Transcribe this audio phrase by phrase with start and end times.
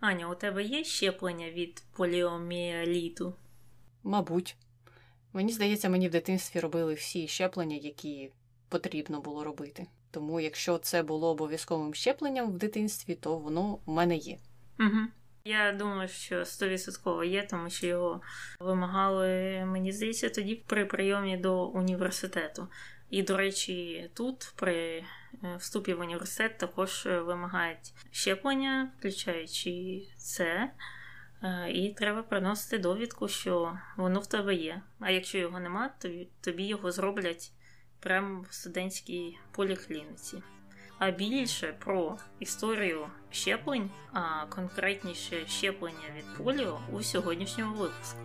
[0.00, 3.34] Аня, у тебе є щеплення від поліоміеліту?
[4.02, 4.56] Мабуть.
[5.32, 8.32] Мені здається, мені в дитинстві робили всі щеплення, які
[8.68, 9.86] потрібно було робити.
[10.10, 14.38] Тому, якщо це було обов'язковим щепленням в дитинстві, то воно в мене є.
[14.80, 14.98] Угу.
[15.44, 18.20] Я думаю, що 100% є, тому що його
[18.60, 19.28] вимагали,
[19.64, 22.68] мені здається, тоді при прийомі до університету.
[23.10, 25.04] І, до речі, тут при е,
[25.58, 30.70] вступі в університет також вимагають щеплення, включаючи це.
[31.42, 34.82] Е, і треба приносити довідку, що воно в тебе є.
[35.00, 36.08] А якщо його нема, то
[36.40, 37.52] тобі його зроблять
[38.00, 40.42] прямо в студентській поліклініці.
[40.98, 48.18] А більше про історію щеплень, а конкретніше щеплення від поліо у сьогоднішньому випуску.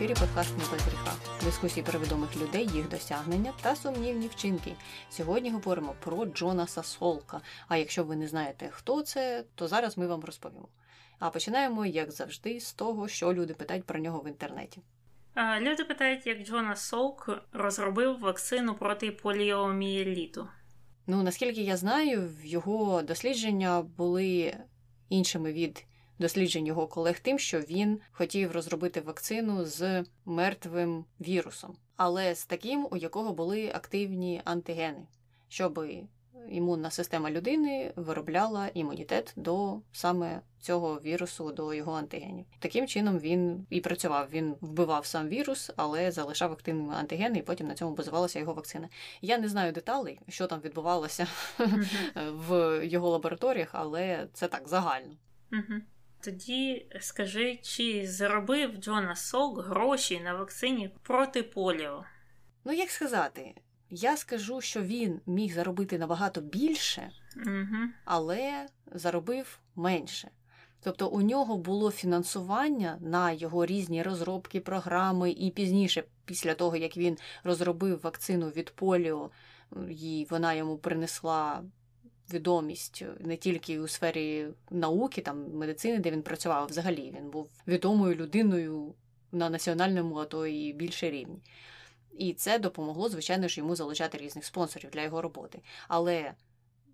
[0.00, 1.12] Ефірі подкаст «Не без гріха.
[1.44, 4.72] Дискусії про відомих людей, їх досягнення та сумнівні вчинки.
[5.10, 7.40] Сьогодні говоримо про Джонаса Солка.
[7.68, 10.68] А якщо ви не знаєте, хто це, то зараз ми вам розповімо.
[11.18, 14.80] А починаємо, як завжди, з того, що люди питають про нього в інтернеті.
[15.60, 20.48] Люди питають, як Джонас Солк розробив вакцину проти поліомієліту.
[21.06, 24.56] Ну, наскільки я знаю, його дослідження були
[25.08, 25.84] іншими від
[26.20, 32.88] досліджень його колег тим, що він хотів розробити вакцину з мертвим вірусом, але з таким,
[32.90, 35.06] у якого були активні антигени,
[35.48, 35.86] щоб
[36.48, 42.44] імунна система людини виробляла імунітет до саме цього вірусу, до його антигенів.
[42.58, 44.28] Таким чином він і працював.
[44.32, 48.88] Він вбивав сам вірус, але залишав активними антигени, і потім на цьому базувалася його вакцина.
[49.22, 51.26] Я не знаю деталей, що там відбувалося
[52.16, 55.16] в його лабораторіях, але це так загально.
[56.20, 62.04] Тоді скажи, чи заробив Джонас Солк гроші на вакцині проти поліо?
[62.64, 63.54] Ну, як сказати,
[63.90, 67.76] я скажу, що він міг заробити набагато більше, угу.
[68.04, 70.30] але заробив менше.
[70.82, 76.96] Тобто у нього було фінансування на його різні розробки, програми, і пізніше, після того як
[76.96, 79.30] він розробив вакцину від поліо,
[79.90, 81.62] і вона йому принесла
[82.34, 88.14] відомість не тільки у сфері науки, там медицини, де він працював, взагалі він був відомою
[88.14, 88.94] людиною
[89.32, 91.42] на національному, а то і більше рівні.
[92.18, 95.60] І це допомогло, звичайно ж, йому залучати різних спонсорів для його роботи.
[95.88, 96.34] Але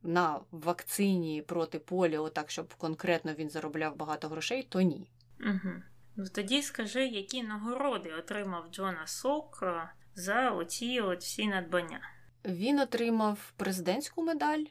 [0.02, 5.10] на вакцині проти поліо, так щоб конкретно він заробляв багато грошей, то ні.
[5.40, 5.72] Угу.
[6.16, 12.00] Ну тоді скажи, які нагороди отримав Джона Сок е, за оці от всі надбання?
[12.44, 14.64] Він отримав президентську медаль,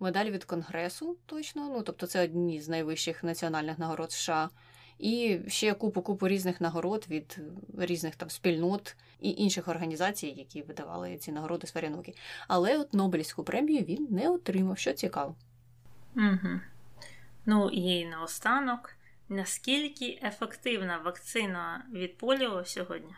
[0.00, 1.68] медаль від Конгресу, точно.
[1.68, 4.50] Ну тобто, це одні з найвищих національних нагород США.
[4.98, 7.38] І ще купу купу різних нагород від
[7.78, 12.14] різних там спільнот і інших організацій, які видавали ці нагороди сфері науки.
[12.48, 15.36] Але от Нобелівську премію він не отримав, що цікаво.
[16.16, 16.60] Угу.
[17.46, 18.96] Ну і наостанок,
[19.28, 23.14] наскільки ефективна вакцина від поліо сьогодні?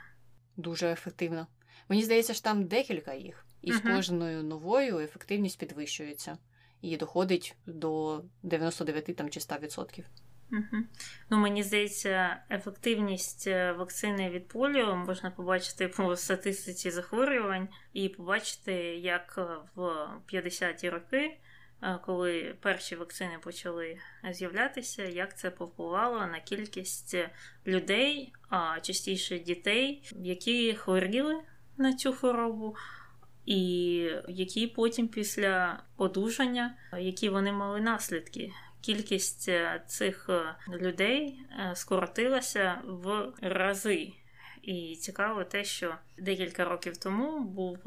[0.56, 1.46] Дуже ефективна.
[1.88, 6.38] Мені здається, що там декілька їх, і з кожною новою ефективність підвищується
[6.82, 10.04] і доходить до 99 там, чи 100%.
[10.52, 10.82] Угу.
[11.30, 18.72] Ну, мені здається, ефективність е, вакцини від поліо можна побачити по статистиці захворювань і побачити,
[18.96, 19.82] як е, в
[20.32, 21.38] 50-ті роки,
[21.82, 23.98] е, коли перші вакцини почали
[24.30, 27.16] з'являтися, як це повпливало на кількість
[27.66, 31.34] людей, а частіше дітей, які хворіли
[31.76, 32.76] на цю хворобу.
[33.46, 33.58] І
[34.28, 42.82] які потім після одужання, які вони мали наслідки, кількість е, цих е, людей е, скоротилася
[42.84, 44.12] в рази.
[44.62, 47.78] І цікаво те, що декілька років тому був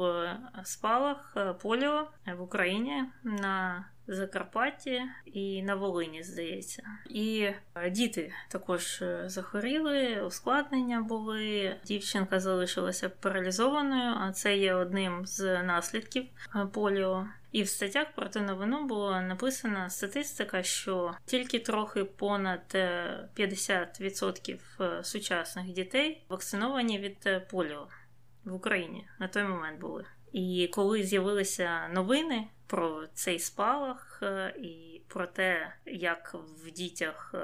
[0.64, 6.84] спалах поліо в Україні на Закарпатті і на Волині, здається.
[7.10, 7.50] І
[7.92, 11.76] діти також захворіли, ускладнення були.
[11.86, 16.26] Дівчинка залишилася паралізованою, а це є одним з наслідків
[16.72, 17.28] поліо.
[17.56, 25.66] І в статтях про ту новину була написана статистика, що тільки трохи понад 50% сучасних
[25.66, 27.88] дітей вакциновані від поліо
[28.46, 30.06] в Україні на той момент були.
[30.32, 34.24] І коли з'явилися новини про цей спалах
[34.60, 37.36] і про те, як в дітях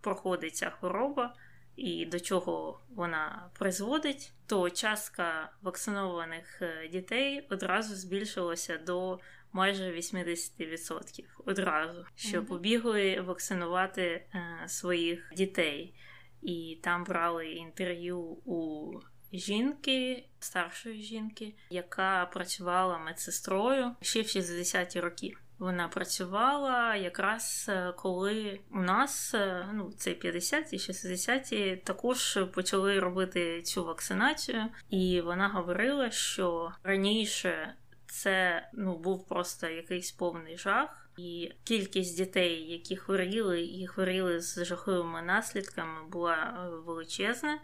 [0.00, 1.34] проходить ця хвороба
[1.76, 6.62] і до чого вона призводить, то частка вакцинованих
[6.92, 9.18] дітей одразу збільшилася до
[9.52, 11.24] майже 80%.
[11.44, 14.26] Одразу що побігли вакцинувати
[14.66, 15.94] своїх дітей.
[16.42, 18.92] і там брали інтерв'ю у
[19.32, 25.32] жінки, старшої жінки, яка працювала медсестрою ще в 60-ті роки.
[25.58, 33.62] Вона працювала якраз е, коли у нас е, ну це 50-ті, 60-ті, також почали робити
[33.62, 37.74] цю вакцинацію, і вона говорила, що раніше
[38.06, 41.00] це ну був просто якийсь повний жах.
[41.16, 47.58] І кількість дітей, які хворіли і хворіли з жахливими наслідками, була е, величезна.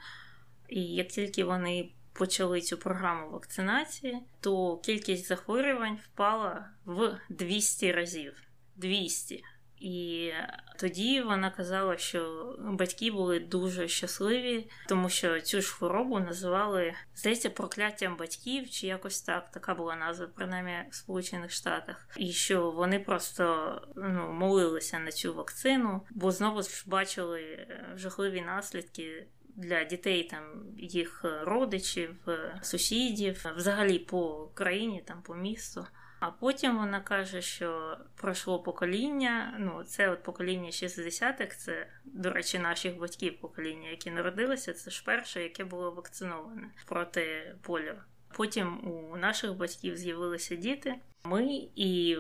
[0.69, 8.43] І як тільки вони почали цю програму вакцинації, то кількість захворювань впала в 200 разів.
[8.77, 9.45] 200.
[9.81, 10.33] І
[10.79, 17.51] тоді вона казала, що батьки були дуже щасливі, тому що цю ж хворобу називали здається
[17.51, 19.51] прокляттям батьків, чи якось так.
[19.51, 25.35] Така була назва, принаймні в Сполучених Штатах, і що вони просто ну молилися на цю
[25.35, 27.67] вакцину, бо знову ж бачили
[27.97, 29.27] жахливі наслідки
[29.61, 30.43] для дітей там
[30.77, 35.87] їх е, родичів, е, сусідів, взагалі по країні, там по місту.
[36.21, 39.57] А потім вона каже, що пройшло покоління.
[39.59, 44.73] Ну, це от покоління 60-х, це, до речі, наших батьків покоління, які народилися.
[44.73, 47.95] Це ж перше, яке було вакциноване проти поліо.
[48.37, 50.95] Потім у наших батьків з'явилися діти.
[51.25, 52.17] Ми і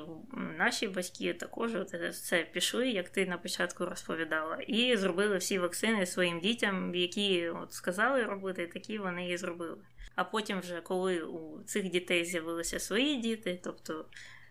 [0.59, 1.71] наші батьки також
[2.12, 7.73] це пішли, як ти на початку розповідала, і зробили всі вакцини своїм дітям, які от
[7.73, 9.77] сказали робити, такі вони і зробили.
[10.15, 14.05] А потім, вже коли у цих дітей з'явилися свої діти, тобто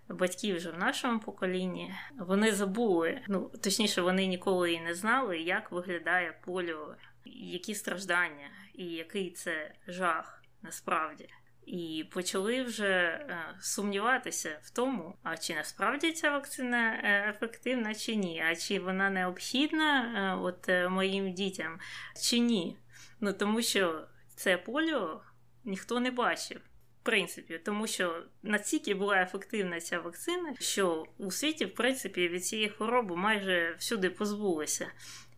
[0.10, 5.72] батьки вже в нашому поколінні, вони забули, ну точніше, вони ніколи і не знали, як
[5.72, 6.96] виглядає поліо,
[7.26, 11.30] які страждання і який це жах насправді
[11.70, 18.16] і почали вже е, сумніватися в тому, а чи насправді ця вакцина е, ефективна чи
[18.16, 21.80] ні, а чи вона необхідна е, от моїм дітям
[22.22, 22.78] чи ні.
[23.20, 25.22] Ну тому що це поліо
[25.64, 26.62] ніхто не бачив.
[27.02, 32.46] В принципі, тому що настільки була ефективна ця вакцина, що у світі, в принципі, від
[32.46, 34.92] цієї хвороби майже всюди позбулися.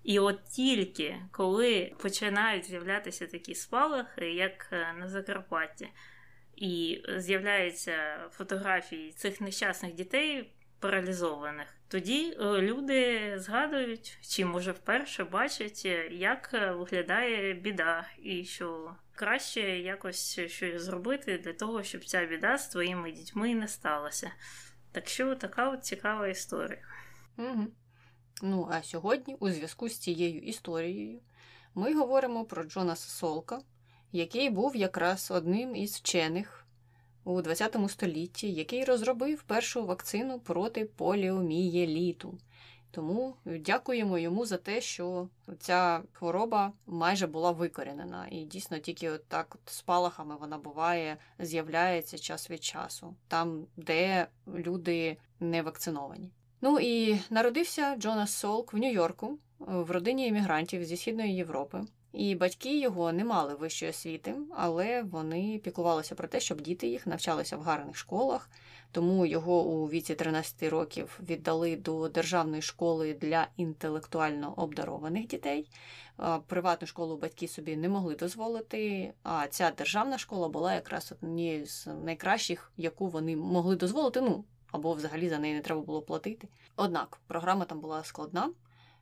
[0.03, 5.87] І от тільки коли починають з'являтися такі спалахи, як на Закарпатті,
[6.61, 7.93] і з'являються
[8.31, 16.49] фотографії цих нещасних дітей паралізованих, тоді е, люди згадують, чи може вперше бачать, е, як
[16.53, 22.67] е, виглядає біда, і що краще якось щось зробити для того, щоб ця біда з
[22.67, 24.31] твоїми дітьми не сталася.
[24.91, 26.87] Так що така от цікава історія.
[27.37, 27.67] Угу.
[28.41, 31.21] Ну, а сьогодні, у зв'язку з цією історією,
[31.75, 33.59] ми говоримо про Джонаса Солка,
[34.11, 36.65] який був якраз одним із вчених
[37.23, 42.37] у ХХ столітті, який розробив першу вакцину проти поліомієліту.
[42.91, 45.27] Тому дякуємо йому за те, що
[45.59, 48.27] ця хвороба майже була викорінена.
[48.31, 54.27] І дійсно тільки от так от спалахами вона буває, з'являється час від часу, там, де
[54.47, 56.31] люди не вакциновані.
[56.61, 61.81] Ну і народився Джонас Солк в Нью-Йорку в родині іммігрантів зі Східної Європи.
[62.13, 67.07] І батьки його не мали вищої освіти, але вони піклувалися про те, щоб діти їх
[67.07, 68.49] навчалися в гарних школах.
[68.91, 75.69] Тому його у віці 13 років віддали до державної школи для інтелектуально обдарованих дітей.
[76.47, 79.13] Приватну школу батьки собі не могли дозволити.
[79.23, 84.21] А ця державна школа була якраз однією з найкращих, яку вони могли дозволити.
[84.21, 86.47] Ну або взагалі за неї не треба було платити.
[86.75, 88.49] Однак програма там була складна.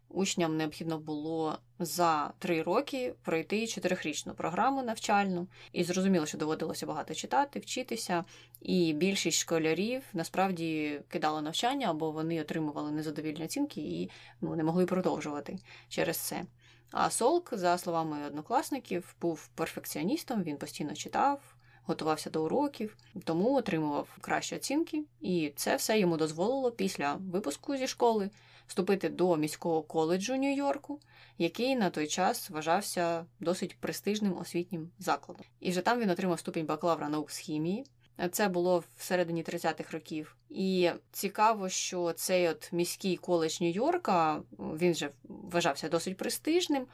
[0.09, 7.13] Учням необхідно було за три роки пройти чотирихрічну програму навчальну, і зрозуміло, що доводилося багато
[7.13, 8.23] читати, вчитися.
[8.61, 14.09] І більшість школярів насправді кидали навчання, або вони отримували незадовільні оцінки і
[14.41, 16.43] ну, не могли продовжувати через це.
[16.91, 21.55] А Солк, за словами однокласників, був перфекціоністом, він постійно читав.
[21.83, 27.87] Готувався до уроків, тому отримував кращі оцінки, і це все йому дозволило після випуску зі
[27.87, 28.29] школи
[28.69, 30.99] вступити до міського коледжу Нью-Йорку,
[31.37, 35.45] який на той час вважався досить престижним освітнім закладом.
[35.59, 37.85] І вже там він отримав ступінь бакалавра наук з хімії.
[38.31, 40.37] Це було в середині 30-х років.
[40.49, 46.87] І цікаво, що цей от міський коледж Нью-Йорка він вже вважався досить престижним.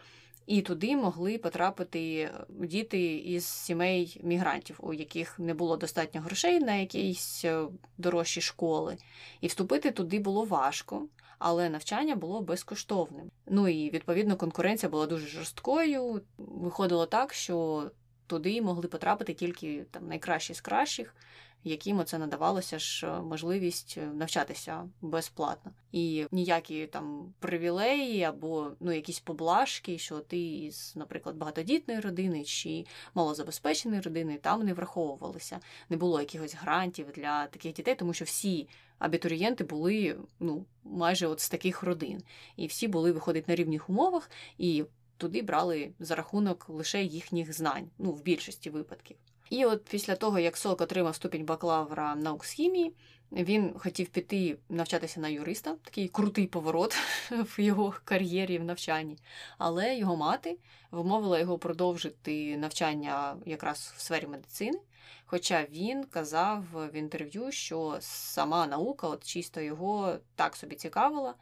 [0.46, 6.75] І туди могли потрапити діти із сімей мігрантів, у яких не було достатньо грошей на
[6.75, 7.65] якісь е,
[7.98, 8.98] дорожчі школи.
[9.41, 11.08] І вступити туди було важко
[11.39, 13.32] але навчання було безкоштовним.
[13.48, 16.22] Ну і відповідно конкуренція була дуже жорсткою.
[16.38, 17.84] Виходило так, що
[18.27, 21.15] туди могли потрапити тільки там найкращі з кращих,
[21.63, 25.72] яким це надавалося ж е, можливість е, навчатися безплатно.
[25.92, 32.86] І ніякі там привілеї або ну якісь поблажки, що ти із, наприклад, багатодітної родини чи
[33.13, 35.60] малозабезпеченої родини там не враховувалися.
[35.89, 38.68] Не було якихось грантів для таких дітей, тому що всі.
[38.99, 42.23] Абітурієнти були ну майже от з таких родин,
[42.55, 44.83] і всі були виходить на рівних умовах, і
[45.17, 49.17] туди брали за рахунок лише їхніх знань, ну в більшості випадків.
[49.49, 52.93] І от після того, як Сок отримав ступінь бакалавра наук з хімії,
[53.31, 56.97] він хотів піти навчатися на юриста, такий крутий поворот
[57.31, 59.17] в його кар'єрі в навчанні.
[59.57, 60.57] Але його мати
[60.91, 64.79] вмовила його продовжити навчання якраз в сфері медицини.
[65.25, 71.34] Хоча він казав в інтерв'ю, що сама наука, от чисто його так собі цікавила,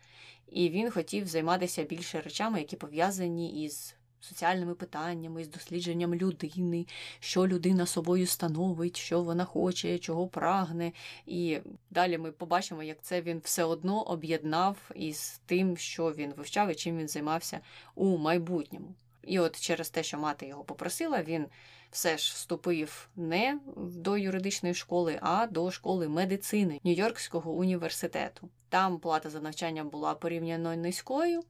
[0.47, 6.85] і він хотів займатися більше речами, які пов'язані із соціальними питаннями, з дослідженням людини,
[7.19, 10.91] що людина собою становить, що вона хоче, чого прагне.
[11.25, 11.59] І
[11.91, 16.75] далі ми побачимо, як це він все одно об'єднав із тим, що він вивчав і
[16.75, 17.59] чим він займався
[17.95, 18.95] у майбутньому.
[19.23, 21.45] І от через те, що мати його попросила, він
[21.93, 28.49] все ж вступив не до юридичної школи, а до школи медицини Нью-Йоркського університету.
[28.69, 31.41] Там плата за навчання була порівняно низькою,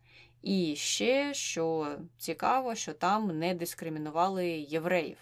[0.42, 5.18] і ще, що цікаво, що там не дискримінували євреїв.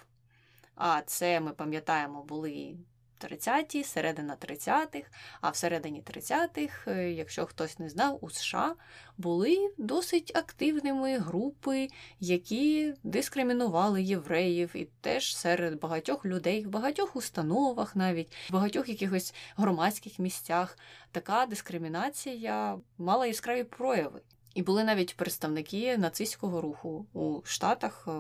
[0.76, 2.76] А це ми пам'ятаємо, були
[3.24, 5.10] 30-ті, середина 30-х,
[5.42, 8.76] а всередині 30-х, е, якщо хтось не знав, у США
[9.18, 11.88] були досить активними групи,
[12.20, 19.34] які дискримінували євреїв, і теж серед багатьох людей, в багатьох установах, навіть в багатьох якихось
[19.58, 20.78] громадських місцях,
[21.12, 24.22] така дискримінація мала яскраві прояви.
[24.54, 28.12] І були навіть представники нацистського руху у Штатах е,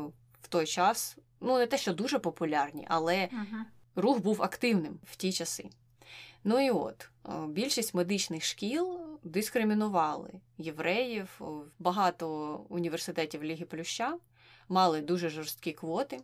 [0.41, 1.17] в той час.
[1.41, 3.63] Ну, не те, що дуже популярні, але uh-huh.
[3.95, 5.69] Рух був активним в ті часи.
[6.43, 11.41] Ну і от, е, більшість медичних шкіл дискримінували євреїв,
[11.79, 14.17] багато університетів Ліги Плюща
[14.69, 16.19] мали дуже жорсткі квоти.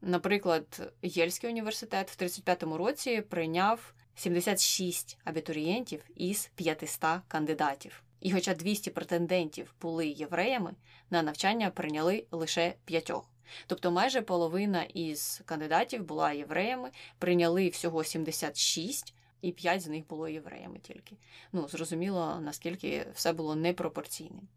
[0.00, 8.02] Наприклад, Єльський університет в 35-му році прийняв 76 абітурієнтів із 500 кандидатів.
[8.20, 10.74] І хоча 200 претендентів були євреями,
[11.10, 13.30] на навчання прийняли лише п'ятьох.
[13.66, 20.28] Тобто майже половина із кандидатів була євреями, прийняли всього 76, і 5 з них було
[20.28, 21.16] євреями тільки.
[21.52, 24.48] Ну, зрозуміло, наскільки все було непропорційним.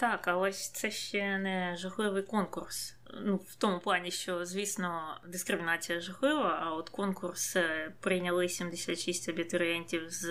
[0.00, 2.96] Так, але це ще не жахливий конкурс.
[3.14, 10.10] Ну, в тому плані, що, звісно, дискримінація жахлива, а от конкурс е, прийняли 76 абітурієнтів
[10.10, 10.30] з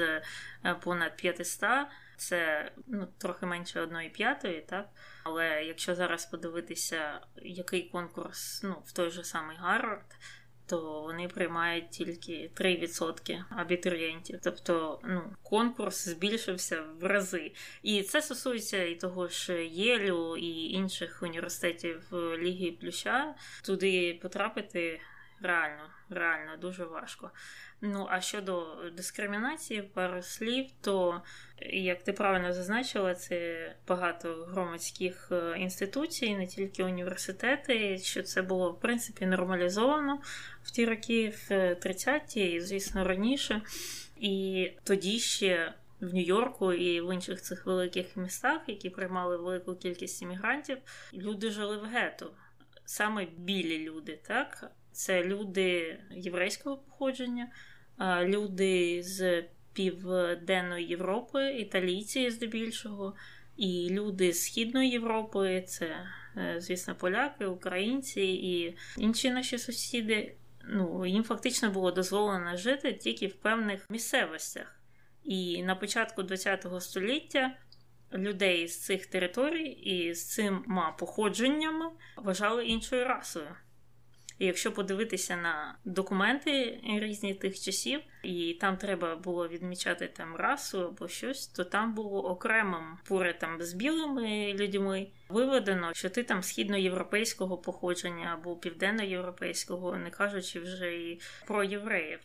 [0.66, 1.70] е, понад 500,
[2.18, 4.90] це ну, трохи менше одної п'ятої, так?
[5.30, 10.16] Але якщо зараз подивитися, який конкурс ну, в той же самий Гарвард,
[10.66, 14.40] то вони приймають тільки 3% абітурієнтів.
[14.44, 17.52] Тобто ну, конкурс збільшився в рази.
[17.84, 23.36] І це стосується і того ж Єлю, і інших університетів Ліги Плюща.
[23.64, 25.02] Туди потрапити
[25.42, 27.32] реально, реально дуже важко.
[27.82, 31.22] Ну, а щодо дискримінації, пару слів, то,
[31.72, 38.72] як ти правильно зазначила, це багато громадських е, інституцій, не тільки університети, що це було,
[38.72, 40.22] в принципі, нормалізовано
[40.64, 43.62] в ті роки, в 30-ті, і, звісно, раніше.
[44.18, 45.74] І тоді ще.
[46.02, 50.78] В Нью-Йорку і в інших цих великих містах, які приймали велику кількість іммігрантів,
[51.14, 52.32] люди жили в гетто.
[52.86, 54.72] Саме білі люди, так?
[55.00, 57.48] Це люди єврейського походження,
[58.22, 63.16] люди з Південної Європи, італійці здебільшого,
[63.58, 70.36] і люди з Східної Європи, це, е, звісно, поляки, українці і інші наші сусіди.
[70.64, 74.82] Ну, їм фактично було дозволено жити тільки в певних місцевостях.
[75.24, 77.56] І на початку ХХ століття
[78.14, 80.62] людей з цих територій і з цими
[81.00, 81.86] походженнями
[82.18, 83.56] вважали іншою расою.
[84.40, 90.86] І якщо подивитися на документи різні тих часів, і там треба було відмічати там расу
[90.88, 96.44] або щось, то там було окремим поряд там з білими людьми виведено, що ти там
[96.44, 102.20] східноєвропейського походження або південноєвропейського, не кажучи вже і про євреїв.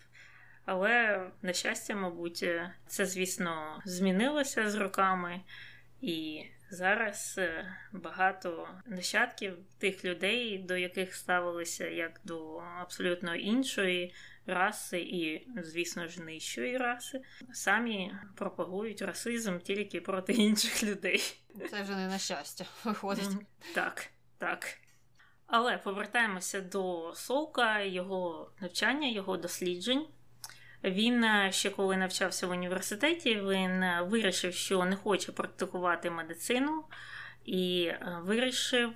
[0.65, 2.45] Але на щастя, мабуть,
[2.87, 5.41] це звісно змінилося з роками
[6.05, 6.51] і.
[6.71, 14.15] Зараз е, багато нащадків тих людей, до яких ставилися як до абсолютно іншої
[14.47, 21.23] раси і, звісно ж, нижчої раси, самі пропагують расизм тільки проти інших людей.
[21.71, 23.31] Це вже не на щастя виходить.
[23.75, 24.07] Так,
[24.39, 24.79] так.
[25.47, 30.07] Але повертаємося до Солка, його навчання, його досліджень.
[30.85, 36.85] Він е, ще коли навчався в університеті, він е, вирішив, що не хоче практикувати медицину,
[37.45, 38.91] і е, вирішив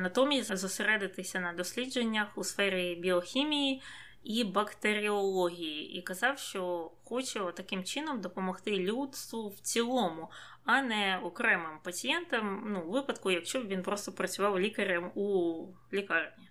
[0.00, 3.82] натомість зосередитися на дослідженнях у сфері біохімії
[4.24, 10.30] і бактеріології, і казав, що хоче таким чином допомогти людству в цілому,
[10.64, 16.50] а не окремим пацієнтам, ну, у випадку, якщо б він просто працював лікарем у лікарні.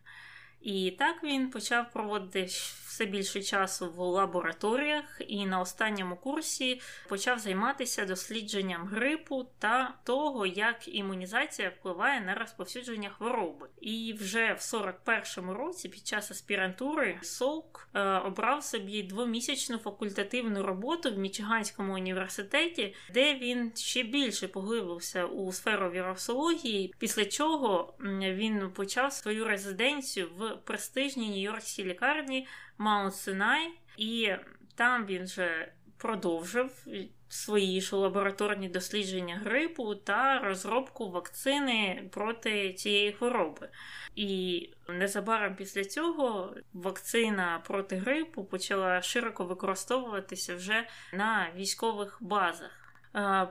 [0.62, 2.48] І так він почав проводити
[2.96, 10.46] все більше часу в лабораторіях, і на останньому курсі почав займатися дослідженням грипу та того,
[10.46, 13.68] як імунізація впливає на розповсюдження хвороби.
[13.82, 21.12] І вже в 41-му році, під час аспірантури, Солк е, обрав собі двомісячну факультативну роботу
[21.12, 29.14] в Мічиганському університеті, де він ще більше поглибився у сферу вірусології, після чого він почав
[29.14, 34.32] свою резиденцію в престижній нью-йоркській лікарні Маунт Синай, і
[34.76, 36.86] там він вже продовжив
[37.30, 43.70] свої ж лабораторні дослідження грипу та розробку вакцини проти цієї хвороби.
[44.16, 52.85] І незабаром після цього вакцина проти грипу почала широко використовуватися вже на військових базах.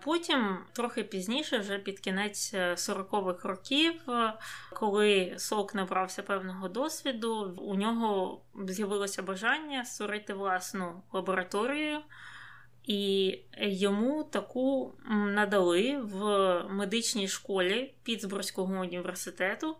[0.02, 4.34] Потім, трохи пізніше, вже під кінець 40-х е, років, е,
[4.72, 12.00] коли Сок набрався певного досвіду, у нього з'явилося бажання створити власну лабораторію,
[12.84, 16.18] і йому таку надали в
[16.70, 19.76] медичній школі Пітсбурзького університету,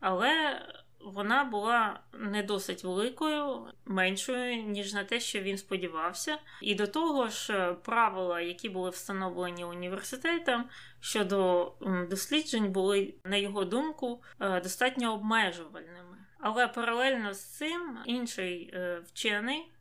[0.00, 0.60] але
[1.04, 6.38] вона була не досить великою, меншою, ніж на те, що він сподівався.
[6.62, 10.64] І до того ж, правила, які були встановлені університетом
[11.00, 11.72] щодо
[12.10, 16.16] досліджень, були, на його думку, е, достатньо обмежувальними.
[16.38, 19.72] Але паралельно з цим інший е, вчений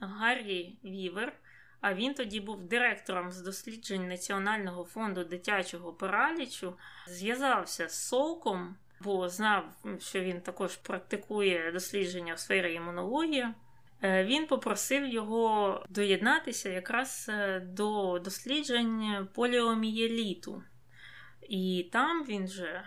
[0.00, 1.32] Гаррі Вівер.
[1.80, 6.74] А він тоді був директором з досліджень Національного фонду дитячого паралічу,
[7.08, 9.64] зв'язався з Солком бо знав,
[9.98, 13.46] що він також практикує дослідження в сфері імунології.
[14.02, 20.62] Е, він попросив його доєднатися якраз е, до досліджень поліомієліту.
[21.48, 22.84] І там він же е,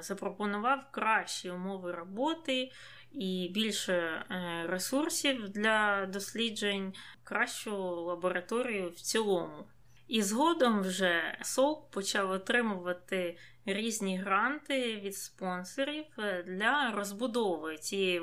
[0.00, 2.70] запропонував кращі умови роботи
[3.12, 4.24] і більше
[4.68, 9.66] ресурсів для досліджень, кращу лабораторію в цілому.
[10.08, 18.22] І згодом вже СОК почав отримувати різні гранти від спонсорів е, для розбудови цієї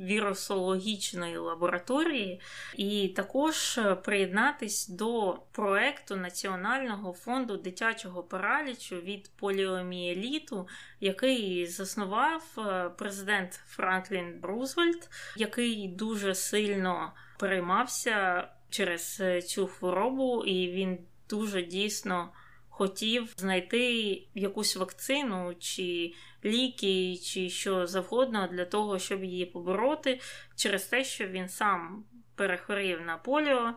[0.00, 2.40] вірусологічної лабораторії,
[2.76, 10.68] і також е, приєднатись до проекту Національного фонду дитячого паралічу від поліомієліту,
[11.00, 20.98] який заснував е, президент Франклін Рузвельт, який дуже сильно переймався через цю хворобу, і він
[21.28, 22.32] дуже дійсно
[22.82, 23.82] хотів знайти
[24.34, 26.14] якусь вакцину чи
[26.44, 30.20] ліки, чи що завгодно для того, щоб її побороти,
[30.56, 33.74] через те, що він сам перехворів на поліо.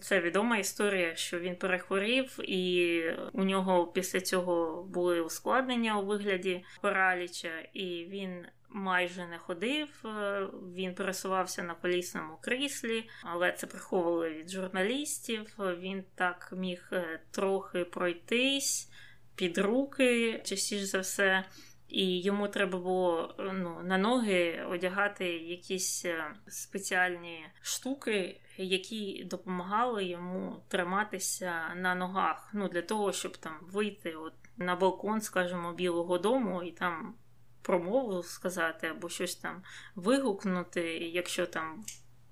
[0.00, 6.64] Це відома історія, що він перехворів, і у нього після цього були ускладнення у вигляді
[6.80, 9.88] параліча, і він майже не ходив.
[10.04, 15.54] Е, він пересувався на колісному кріслі, але це приховували від журналістів.
[15.58, 18.90] Він так міг е, трохи пройтись
[19.34, 21.44] під руки, частіше за все.
[21.88, 30.62] І йому треба було ну, на ноги одягати якісь е, спеціальні штуки, які допомагали йому
[30.68, 32.50] триматися на ногах.
[32.54, 37.14] Ну, Для того, щоб там вийти от на балкон, скажімо, Білого Дому і там
[37.62, 39.62] промову сказати або щось там
[39.94, 41.84] вигукнути, якщо там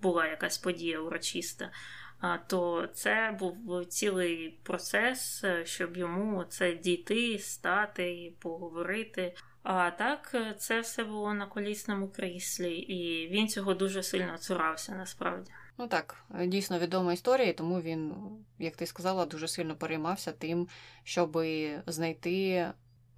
[0.03, 1.71] була якась подія урочиста.
[2.47, 9.35] То це був цілий процес, щоб йому це дійти, стати, поговорити.
[9.63, 15.51] А так, це все було на колісному кріслі, і він цього дуже сильно цурався насправді.
[15.79, 18.15] Ну так, дійсно відома історія, тому він,
[18.59, 20.69] як ти сказала, дуже сильно переймався тим,
[21.05, 21.39] щоб
[21.87, 22.67] знайти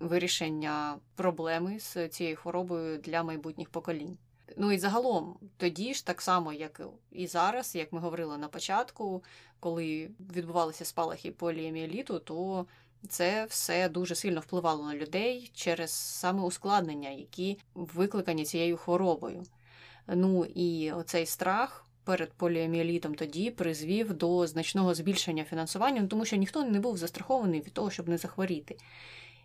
[0.02, 4.18] вирішення проблеми з цією хворобою для майбутніх поколінь.
[4.56, 6.80] Ну і загалом, тоді ж, так само, як
[7.12, 9.24] і зараз, як ми говорили на початку,
[9.60, 12.66] коли відбувалися спалахи поліеміеліту, то
[13.08, 19.42] це все дуже сильно впливало на людей через саме ускладнення, які викликані цією хворобою.
[20.06, 26.36] Ну і оцей страх перед поліоміелітом тоді призвів до значного збільшення фінансування, ну, тому що
[26.36, 28.76] ніхто не був застрахований від того, щоб не захворіти.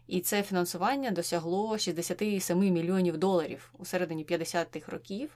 [0.08, 5.30] І це фінансування досягло 67 мільйонів доларів у середині 50-х років.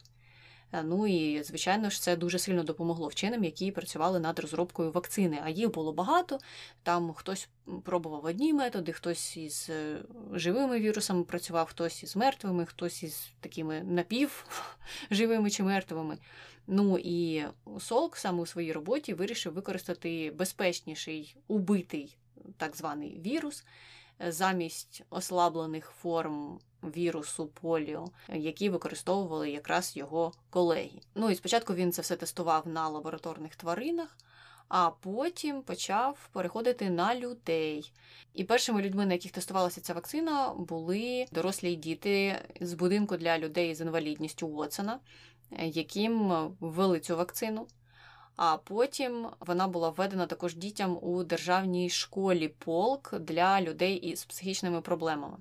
[0.74, 5.40] Е, ну і, звичайно ж, це дуже сильно допомогло вченим, які працювали над розробкою вакцини.
[5.44, 6.40] А їх було багато.
[6.84, 7.50] Там хтось
[7.84, 9.98] пробував одні методи, хтось із е,
[10.34, 16.18] живими вірусами працював, хтось із мертвими, хтось із такими напівживими чи мертвими.
[16.68, 17.44] Ну і
[17.80, 22.18] Солк саме у своїй роботі вирішив використати безпечніший убитий
[22.58, 23.64] так званий вірус
[24.28, 31.02] замість ослаблених форм вірусу поліо, які використовували якраз його колеги.
[31.16, 34.18] Ну і спочатку він це все тестував на лабораторних тваринах.
[34.74, 37.94] А потім почав переходити на людей.
[38.34, 43.76] І першими людьми, на яких тестувалася ця вакцина, були дорослі діти з будинку для людей
[43.76, 45.00] з інвалідністю Уотсона,
[45.60, 47.68] яким ввели цю вакцину.
[48.36, 54.82] А потім вона була введена також дітям у державній школі полк для людей із психічними
[54.82, 55.38] проблемами.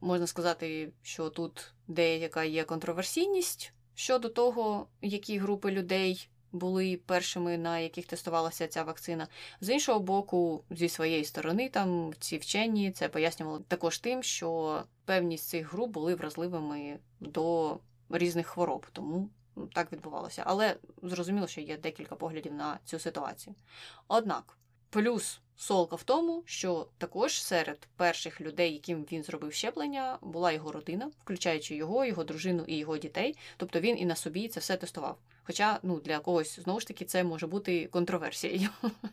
[0.00, 7.78] Можна сказати, що тут деяка є контроверсійність щодо того, які групи людей були першими, на
[7.78, 9.28] яких тестувалася ця вакцина.
[9.60, 15.38] З іншого боку, зі своєї сторони, там ці вчені це пояснювало також тим, що певні
[15.38, 17.78] з цих груп були вразливими до
[18.10, 19.30] різних хвороб, тому
[19.72, 20.42] так відбувалося.
[20.46, 23.54] Але зрозуміло, що є декілька поглядів на цю ситуацію.
[24.08, 24.58] Однак,
[24.90, 30.72] плюс солка в тому, що також серед перших людей, яким він зробив щеплення, була його
[30.72, 33.36] родина, включаючи його, його дружину і його дітей.
[33.56, 35.18] Тобто він і на собі це все тестував.
[35.44, 38.68] Хоча ну, для когось знову ж таки це може бути контроверсією.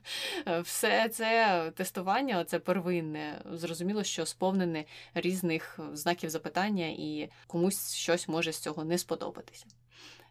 [0.63, 8.51] Все це тестування, це первинне, зрозуміло, що сповнене різних знаків запитання, і комусь щось може
[8.51, 9.65] з цього не сподобатися.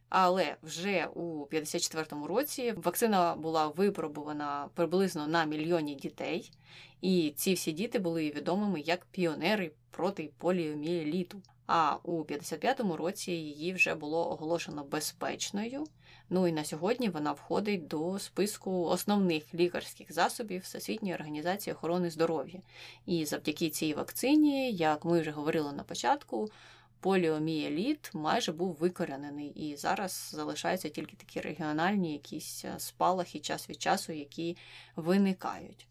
[0.09, 6.51] Але вже у 54-му році вакцина була випробувана приблизно на мільйоні дітей,
[7.01, 11.43] і ці всі діти були відомими як піонери проти поліоміеліту.
[11.67, 15.85] А у 55-му році її вже було оголошено безпечною.
[16.31, 22.61] Ну і на сьогодні вона входить до списку основних лікарських засобів Всесвітньої організації охорони здоров'я.
[23.07, 26.49] І завдяки цій вакцині, як ми вже говорили на початку,
[27.01, 33.83] поліомієліт майже був викоренений, і зараз залишаються тільки такі регіональні якісь е, спалахи час від
[33.83, 34.57] часу, які
[34.97, 35.87] виникають.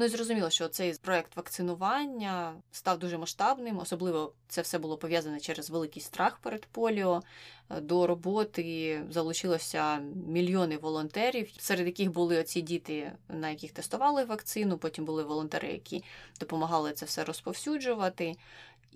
[0.00, 5.40] Ну і зрозуміло, що цей проект вакцинування став дуже масштабним, особливо це все було пов'язане
[5.40, 7.22] через великий страх перед поліо.
[7.70, 14.78] Е, до роботи залучилося мільйони волонтерів, серед яких були оці діти, на яких тестували вакцину.
[14.78, 16.04] Потім були волонтери, які
[16.40, 18.36] допомагали це все розповсюджувати.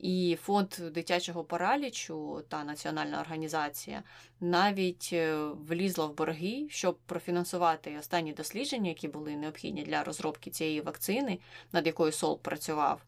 [0.03, 4.03] І фонд дитячого паралічу та національна організація
[4.41, 10.81] навіть е, влізла в борги, щоб профінансувати останні дослідження, які були необхідні для розробки цієї
[10.81, 11.39] вакцини,
[11.73, 13.03] над якою Сол працював.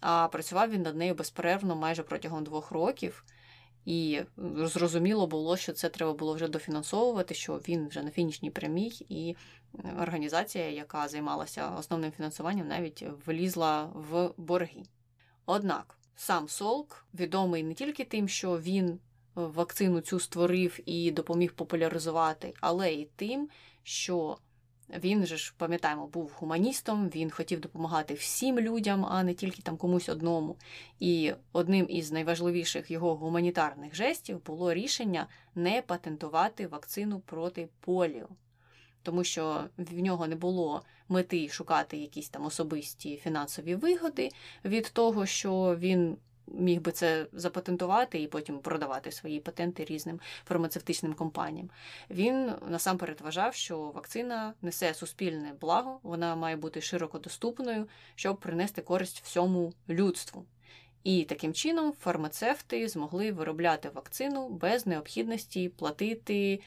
[0.00, 3.24] А працював він над нею безперервно майже протягом двох років.
[3.84, 4.20] І
[4.56, 9.36] зрозуміло було, що це треба було вже дофінансовувати, що він вже на фінішній прямій, і
[10.00, 14.82] організація, яка займалася основним фінансуванням, навіть влізла в борги.
[15.46, 15.98] Однак.
[16.16, 18.98] Сам Солк відомий не тільки тим, що він е,
[19.34, 23.48] вакцину цю створив і допоміг популяризувати, але й тим,
[23.82, 24.38] що
[24.88, 29.76] він же ж, пам'ятаємо, був гуманістом, він хотів допомагати всім людям, а не тільки там
[29.76, 30.56] комусь одному.
[31.00, 38.28] І одним із найважливіших його гуманітарних жестів було рішення не патентувати вакцину проти поліо
[39.04, 44.28] тому що в нього не було мети шукати якісь там особисті фінансові вигоди
[44.64, 46.16] від того, що він.
[46.46, 51.70] Міг би це запатентувати і потім продавати свої патенти різним фармацевтичним компаніям.
[52.10, 58.82] Він насамперед вважав, що вакцина несе суспільне благо, вона має бути широко доступною, щоб принести
[58.82, 60.44] користь всьому людству.
[61.04, 66.60] І таким чином фармацевти змогли виробляти вакцину без необхідності платити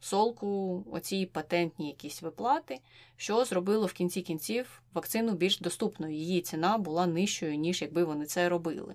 [0.00, 2.80] солку оці патентні якісь виплати,
[3.16, 6.14] що зробило в кінці кінців вакцину більш доступною.
[6.14, 8.94] Її ціна була нижчою, ніж якби вони це робили.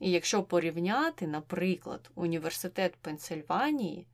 [0.00, 4.06] І якщо порівняти, наприклад, університет Пенсильванії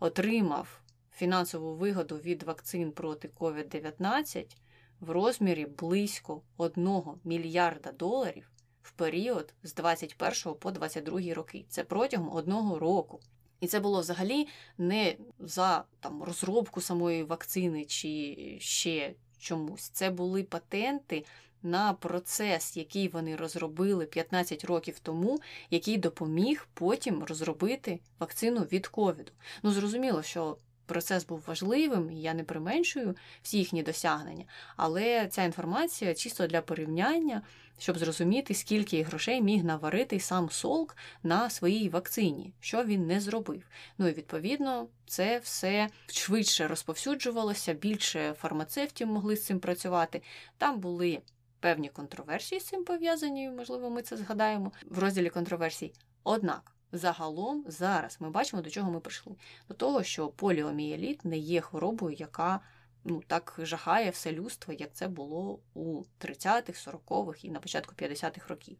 [0.00, 0.80] отримав
[1.12, 4.56] фінансову вигоду від вакцин проти COVID-19
[5.00, 8.50] в розмірі близько 1 мільярда доларів
[8.82, 11.64] в період з 21 по 22 роки.
[11.68, 13.20] Це протягом одного року.
[13.60, 19.88] І це було взагалі не за там розробку самої вакцини чи ще чомусь.
[19.88, 21.24] Це були патенти
[21.62, 25.40] на процес, який вони розробили 15 років тому,
[25.70, 29.32] який допоміг потім розробити вакцину від ковіду.
[29.62, 34.44] Ну, зрозуміло, що процес був важливим, і я не применшую всі їхні досягнення,
[34.76, 37.42] але ця інформація чисто для порівняння,
[37.78, 43.62] щоб зрозуміти, скільки грошей міг наварити сам Солк на своїй вакцині, що він не зробив.
[43.98, 50.22] Ну і відповідно це все швидше розповсюджувалося, більше фармацевтів могли з цим працювати.
[50.58, 51.22] Там були.
[51.60, 55.92] Певні контроверсії з цим пов'язані, можливо, ми це згадаємо в розділі контроверсій.
[56.24, 59.34] Однак Загалом зараз ми бачимо, до чого ми прийшли.
[59.68, 62.60] До того, що поліомієліт не є хворобою, яка
[63.04, 68.48] ну, так жахає все людство, як це було у 30-х, 40-х і на початку 50-х
[68.48, 68.78] років.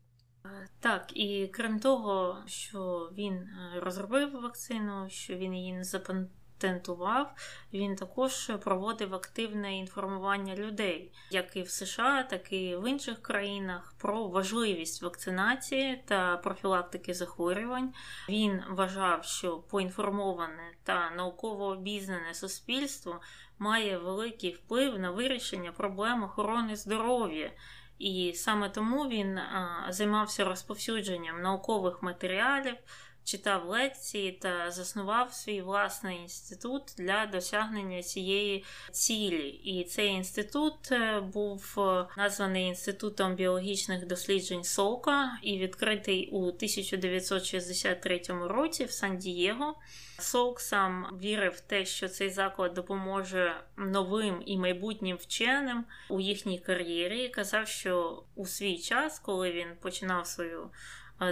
[0.80, 7.34] Так, і крім того, що він е, розробив вакцину, що він її не запан патентував,
[7.72, 13.94] він також проводив активне інформування людей, як і в США, так і в інших країнах,
[13.98, 17.94] про важливість вакцинації та профілактики захворювань.
[18.28, 23.20] Він вважав, що поінформоване та науково обізнане суспільство
[23.58, 27.50] має великий вплив на вирішення проблем охорони здоров'я.
[27.98, 29.40] І саме тому він
[29.88, 32.74] займався розповсюдженням наукових матеріалів
[33.26, 39.48] читав лекції та заснував свій власний інститут для досягнення цієї цілі.
[39.48, 48.22] І цей інститут е, був е, названий інститутом біологічних досліджень Сока і відкритий у 1963
[48.28, 49.74] році в Сан-Дієго.
[50.18, 56.58] Солк сам вірив в те, що цей заклад допоможе новим і майбутнім вченим у їхній
[56.58, 57.28] кар'єрі.
[57.28, 60.70] Казав, що у свій час, коли він починав свою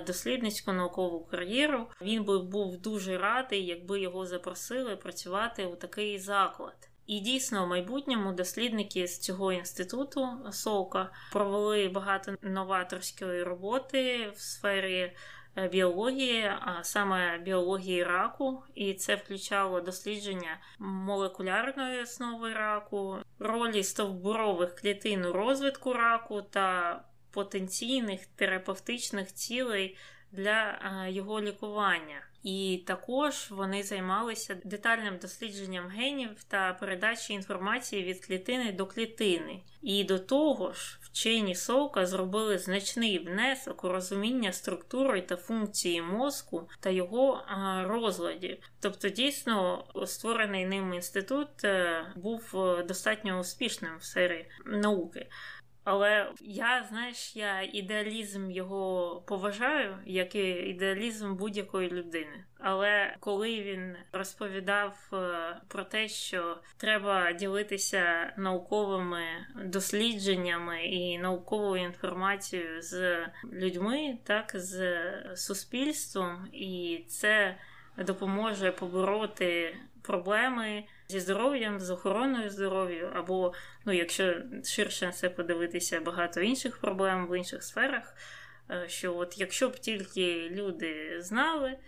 [0.06, 1.86] дослідницьку наукову кар'єру.
[2.02, 6.88] Він би був дуже радий, якби його запросили працювати у такий заклад.
[7.06, 15.12] І дійсно, в майбутньому дослідники з цього інституту Совка провели багато новаторської роботи в сфері
[15.56, 24.74] е, біології, а саме біології раку, і це включало дослідження молекулярної основи раку, ролі стовбурових
[24.74, 27.00] клітин у розвитку раку та
[27.34, 29.96] потенційних терапевтичних цілей
[30.32, 32.22] для його лікування.
[32.44, 39.60] І також вони займалися детальним дослідженням генів та передачі інформації від клітини до клітини.
[39.82, 46.68] І до того ж, вчені Совка зробили значний внесок у розуміння структури та функції мозку
[46.80, 47.42] та його
[47.86, 48.58] розладів.
[48.80, 55.26] Тобто, дійсно, створений ним інститут е, був е, достатньо успішним в сфері науки.
[55.84, 62.44] Але я, знаєш, я ідеалізм його поважаю, як і ідеалізм будь-якої людини.
[62.58, 65.16] Але коли він розповідав е,
[65.68, 69.24] про те, що треба ділитися науковими
[69.64, 75.02] дослідженнями і науковою інформацією з людьми, так з
[75.36, 77.56] суспільством, і це
[77.98, 83.52] допоможе побороти проблеми зі здоров'ям, з охороною здоров'я, або,
[83.84, 88.14] ну, якщо ширше на це подивитися, багато інших проблем в інших сферах.
[88.70, 91.78] Е, що от якщо б тільки люди знали,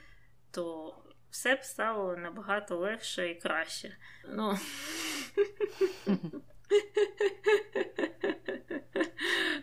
[0.51, 0.95] то
[1.31, 3.97] все б стало набагато легше і краще.
[4.29, 4.59] Ну...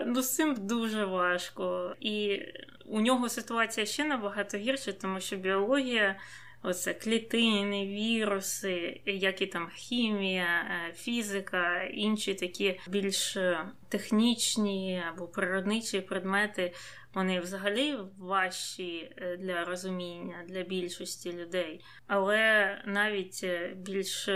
[0.05, 1.95] Ну, з цим дуже важко.
[1.99, 2.41] І
[2.85, 6.19] у нього ситуація ще набагато гірша, тому що біологія
[6.65, 15.27] Оце клітини, віруси, як і там хімія, е, фізика, інші такі більш е, технічні або
[15.27, 16.73] природничі предмети,
[17.13, 21.85] вони взагалі важчі е, для розуміння для більшості людей.
[22.07, 23.45] Але навіть
[23.75, 24.29] більш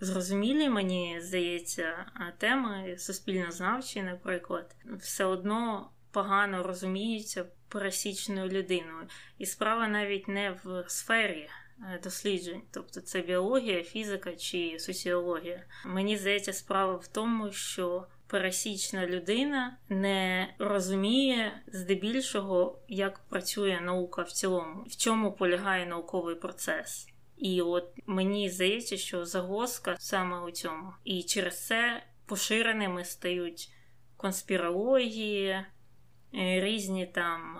[0.00, 2.06] зрозумілі, мені здається,
[2.38, 9.08] теми суспільнознавчі, наприклад, все одно погано розуміються пересічною людиною.
[9.38, 11.48] І справа навіть не в сфері.
[11.82, 15.64] Е, досліджень, тобто це біологія, фізика чи соціологія.
[15.84, 24.32] Мені здається, справа в тому, що пересічна людина не розуміє здебільшого, як працює наука в
[24.32, 27.08] цілому, в чому полягає науковий процес.
[27.36, 30.92] І от мені здається, що загвоздка саме у цьому.
[31.04, 33.70] І через це поширеними стають
[34.16, 35.64] конспірології, е,
[36.60, 37.58] різні там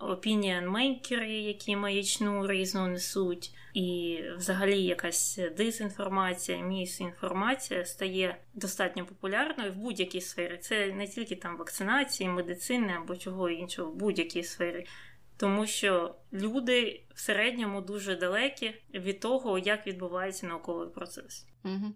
[0.00, 10.20] опініон-мейкери, які маячну різну несуть, і взагалі якась дезінформація, місінформація стає достатньо популярною в будь-якій
[10.20, 10.58] сфері.
[10.58, 14.86] Це не тільки там вакцинації, медицини або чого іншого, в будь-якій сфері.
[15.36, 21.46] тому що люди в середньому дуже далекі від того, як відбувається науковий процес.
[21.64, 21.94] Угу.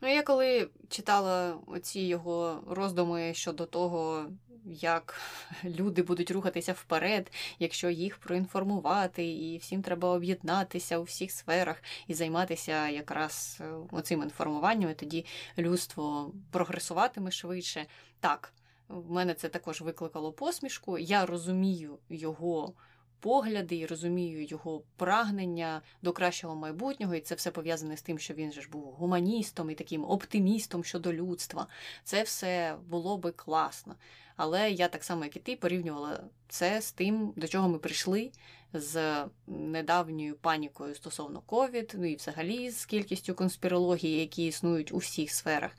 [0.00, 4.26] Ну, я коли читала оці його роздуми щодо того,
[4.64, 5.20] як
[5.64, 12.14] люди будуть рухатися вперед, якщо їх проінформувати, і всім треба об'єднатися у всіх сферах і
[12.14, 15.26] займатися якраз е, оцим інформуванням, і тоді
[15.58, 17.86] людство прогресуватиме швидше.
[18.20, 18.52] Так,
[18.88, 20.98] в мене це також викликало посмішку.
[20.98, 22.72] Я розумію його
[23.20, 28.34] погляди і розумію його прагнення до кращого майбутнього, і це все пов'язане з тим, що
[28.34, 31.66] він же ж був гуманістом і таким оптимістом щодо людства.
[32.04, 33.94] Це все було би класно.
[34.36, 38.30] Але я так само, як і ти, порівнювала це з тим, до чого ми прийшли
[38.72, 45.30] з недавньою панікою стосовно ковід, ну і взагалі з кількістю конспірології, які існують у всіх
[45.30, 45.70] сферах.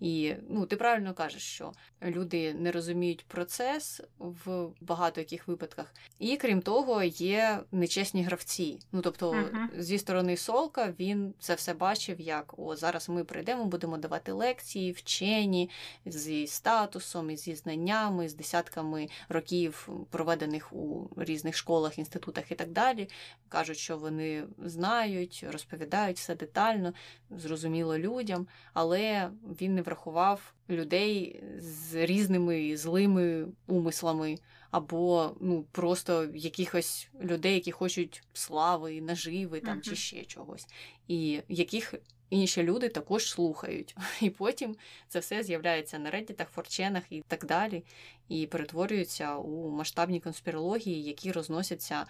[0.00, 5.94] І ну, ти правильно кажеш, що люди не розуміють процес в багато яких випадках.
[6.18, 8.78] І крім того, є нечесні гравці.
[8.92, 9.80] Ну тобто, uh-huh.
[9.80, 14.92] зі сторони Солка він це все бачив, як о, зараз ми прийдемо, будемо давати лекції,
[14.92, 15.70] вчені
[16.06, 22.70] зі статусом, і зі знаннями, з десятками років проведених у різних школах, інститутах і так
[22.70, 23.08] далі.
[23.48, 26.92] Кажуть, що вони знають, розповідають все детально,
[27.30, 34.38] зрозуміло людям, але він не врахував людей з різними злими умислами,
[34.70, 40.66] або ну просто якихось людей, які хочуть слави, наживи там чи ще чогось,
[41.08, 41.94] і яких
[42.30, 43.96] інші люди також слухають.
[44.20, 44.76] І потім
[45.08, 47.84] це все з'являється на реддітах, форченах і так далі,
[48.28, 52.06] і перетворюється у масштабні конспірології, які розносяться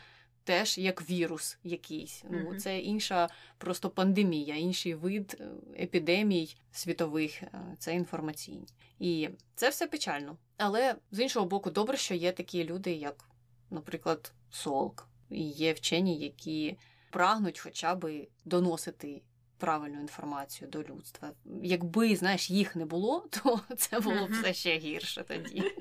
[0.49, 2.25] теж як вірус якийсь.
[2.31, 5.49] Ну, Це інша просто пандемія, інший вид е,
[5.83, 8.67] епідемій світових, е, це інформаційні.
[8.99, 10.37] І це все печально.
[10.57, 13.25] Але з іншого боку, добре, що є такі люди, як,
[13.71, 16.77] наприклад, Солк, і є вчені, які
[17.11, 19.23] прагнуть хоча б доносити.
[19.59, 21.31] Правильну інформацію до людства.
[21.63, 25.73] Якби, знаєш, їх не було, то це було б все ще гірше тоді.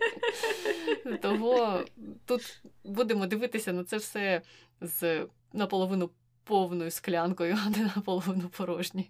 [1.21, 1.83] Того
[2.25, 4.41] тут будемо дивитися на це все
[4.81, 6.09] з наполовину
[6.43, 9.07] повною склянкою, а не наполовину порожньою.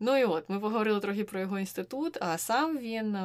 [0.00, 3.16] Ну і от, ми поговорили трохи про його інститут, а сам він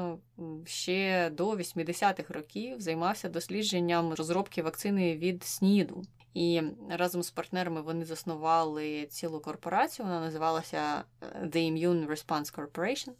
[0.66, 6.04] ще до 80-х років займався дослідженням розробки вакцини від СНІДу.
[6.34, 13.12] І разом з партнерами вони заснували цілу корпорацію, вона називалася е, The Immune Response Corporation.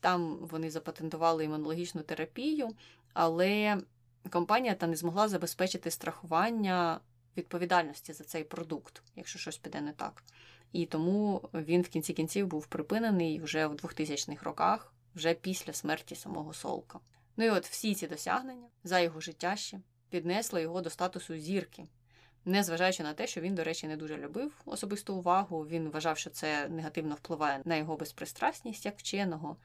[0.00, 2.68] Там вони запатентували імунологічну терапію,
[3.12, 3.78] але
[4.30, 7.00] компанія та не змогла забезпечити страхування
[7.36, 10.22] відповідальності за цей продукт, якщо щось піде не так.
[10.72, 16.14] І тому він в кінці кінців був припинений вже в 2000-х роках, вже після смерті
[16.14, 17.00] самого Солка.
[17.36, 21.86] Ну і от всі ці досягнення за його життя ще піднесли його до статусу зірки
[22.46, 25.66] незважаючи на те, що він, до речі, не дуже любив особисту увагу.
[25.70, 29.56] Він вважав, що це негативно впливає на його безпристрасність як вченого.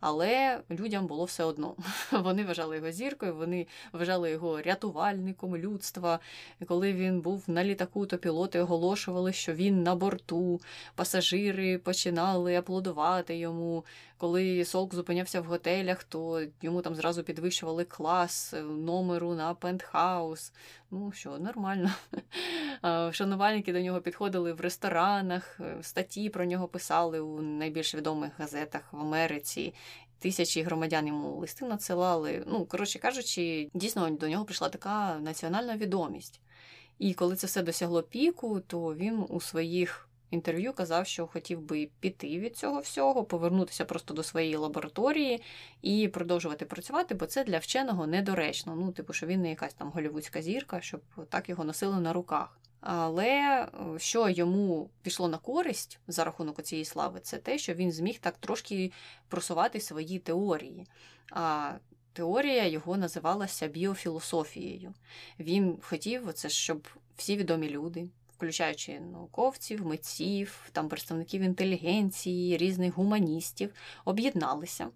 [0.00, 1.76] Але людям було все одно.
[2.12, 6.18] Вони вважали його зіркою, вони вважали його рятувальником людства.
[6.60, 10.60] І коли він був на літаку, то пілоти оголошували, що він на борту.
[10.94, 13.84] Пасажири починали аплодувати йому.
[14.18, 20.52] Коли Солк зупинявся в готелях, то йому там зразу підвищували клас номеру на пентхаус.
[20.90, 21.90] Ну що, нормально.
[23.12, 28.92] Шанувальники до нього підходили в ресторанах, е, статті про нього писали у найбільш відомих газетах
[28.92, 29.74] в Америці.
[30.18, 32.44] Тисячі громадян йому листи надсилали.
[32.46, 36.40] Ну, коротше кажучи, дійсно до нього прийшла така національна відомість.
[36.98, 41.88] І коли це все досягло піку, то він у своїх інтерв'ю казав, що хотів би
[42.00, 45.42] піти від цього всього, повернутися просто до своєї лабораторії
[45.82, 48.76] і продовжувати працювати, бо це для вченого недоречно.
[48.76, 52.58] Ну, типу, що він не якась там голівудська зірка, щоб так його носили на руках.
[52.80, 57.92] Але е, що йому пішло на користь за рахунок цієї слави, це те, що він
[57.92, 58.92] зміг так трошки
[59.28, 60.86] просувати свої теорії.
[61.32, 61.72] А
[62.18, 64.94] Теорія його називалася біофілософією.
[65.40, 73.74] Він хотів, оце, щоб всі відомі люди, включаючи науковців, митців, там представників інтелігенції, різних гуманістів,
[74.04, 74.88] об'єдналися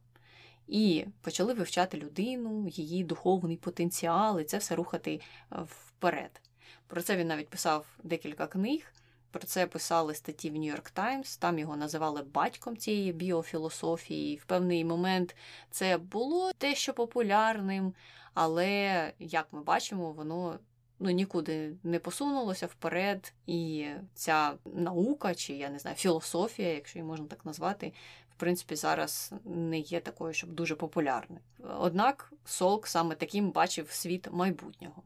[0.69, 5.21] і почали вивчати людину, її духовний потенціал, і це все рухати
[5.53, 6.41] е, вперед.
[6.87, 8.93] Про це він навіть писав декілька книг.
[9.31, 14.37] Про це писали статті в Нью-Йорк Таймс, там його називали батьком цієї біофілософії.
[14.37, 15.37] В певний момент
[15.71, 17.95] це було дещо популярним,
[18.35, 20.59] але, як ми бачимо, воно
[21.03, 27.09] ну нікуди не посунулося вперед, і ця наука, чи я не знаю, філософія, якщо її
[27.09, 27.93] можна так назвати,
[28.31, 31.41] в принципі, зараз не є такою, щоб дуже популярною.
[31.79, 35.03] Однак Солк саме таким бачив світ майбутнього.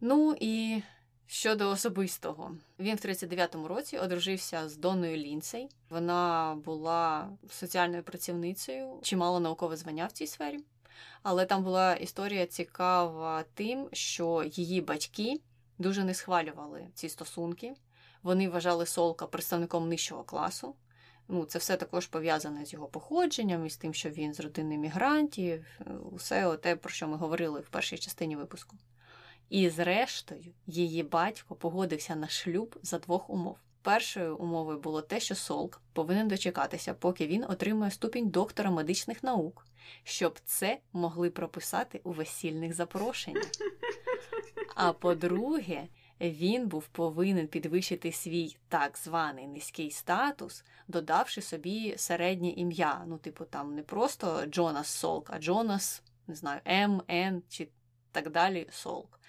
[0.00, 0.82] Ну і
[1.28, 5.68] Щодо особистого, він в 39-му році одружився з Донною Лінцей.
[5.90, 10.58] Вона була соціальною працівницею, чимало наукове звання в цій сфері.
[11.22, 15.40] Але там була історія цікава тим, що її батьки
[15.78, 17.74] дуже не схвалювали ці стосунки.
[18.22, 20.74] Вони вважали Солка представником нижчого класу.
[21.28, 24.78] Ну, Це все також пов'язане з його походженням і з тим, що він з родини
[24.78, 25.66] мігрантів,
[26.12, 28.76] усе те, про що ми говорили в першій частині випуску.
[29.50, 33.56] І, зрештою, її батько погодився на шлюб за двох умов.
[33.82, 39.66] Першою умовою було те, що Солк повинен дочекатися, поки він отримує ступінь доктора медичних наук,
[40.04, 43.50] щоб це могли прописати у весільних запрошеннях.
[44.74, 45.88] А по-друге,
[46.20, 53.04] він був повинен підвищити свій так званий низький статус, додавши собі середнє ім'я.
[53.06, 57.68] Ну, типу, там не просто Джонас Солк, а Джонас, не знаю, М, Н чи
[58.12, 59.20] так далі Солк.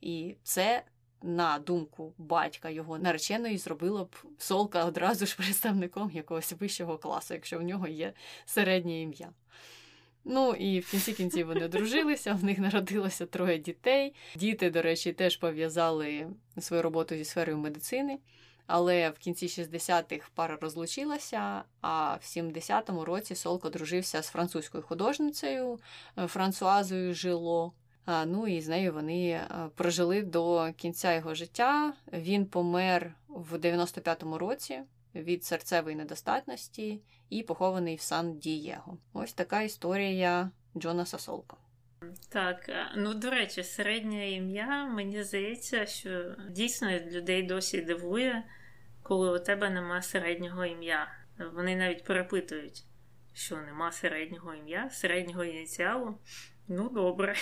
[0.00, 0.84] І це.
[1.26, 7.58] На думку батька його нареченої зробило б Солка одразу ж представником якогось вищого класу, якщо
[7.58, 8.12] в нього є
[8.46, 9.32] середнє ім'я.
[10.24, 14.14] Ну і в кінці кінців вони одружилися, в них народилося троє дітей.
[14.36, 16.26] Діти, до речі, теж пов'язали
[16.58, 18.18] свою роботу зі сферою медицини.
[18.66, 25.78] Але в кінці 60-х пара розлучилася, а в 70-му році Солк одружився з французькою художницею
[26.18, 27.72] е, Франсуазою Жило.
[28.26, 31.92] Ну і з нею вони е, прожили до кінця його життя.
[32.12, 34.80] Він помер в 95-му році
[35.14, 38.98] від серцевої недостатності і похований в Сан Дієго.
[39.12, 41.56] Ось така історія Джонаса Солка.
[42.28, 48.44] Так, е, ну до речі, середнє ім'я, мені здається, що дійсно людей досі дивує,
[49.02, 51.08] коли у тебе нема середнього ім'я.
[51.54, 52.84] Вони навіть перепитують,
[53.32, 56.18] що нема середнього ім'я, середнього ініціалу.
[56.68, 57.34] Ну, добре.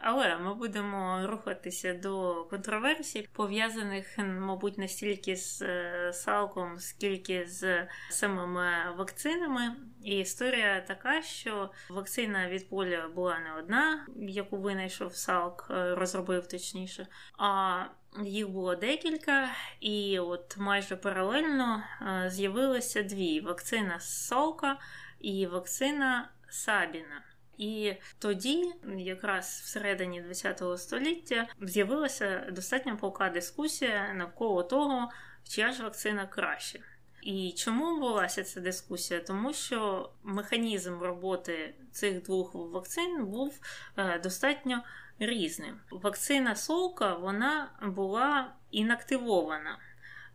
[0.00, 7.86] Але ми будемо рухатися до контроверсій, пов'язаних, мабуть, не стільки з е, салком, скільки з
[8.10, 9.76] самими вакцинами.
[10.04, 16.48] І історія така, що вакцина від поліо була не одна, яку винайшов Салк, е, розробив
[16.48, 17.06] точніше.
[17.38, 17.84] а
[18.24, 19.48] їх було декілька,
[19.80, 24.78] і от майже паралельно е, з'явилися дві: вакцина Салка
[25.20, 27.22] і вакцина Сабіна.
[27.58, 35.10] І тоді, якраз всередині ХХ століття, з'явилася достатньо полка дискусія навколо того,
[35.48, 36.80] чия ж вакцина краще.
[37.22, 39.20] І чому відбулася ця дискусія?
[39.20, 43.60] Тому що механізм роботи цих двох вакцин був
[43.96, 44.82] е, достатньо
[45.18, 45.80] різним.
[45.90, 49.78] Вакцина Солка вона була інактивована.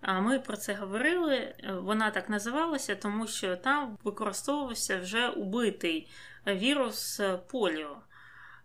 [0.05, 1.55] А ми про це говорили.
[1.69, 6.09] Вона так називалася, тому що там використовувався вже убитий
[6.47, 7.97] вірус поліо,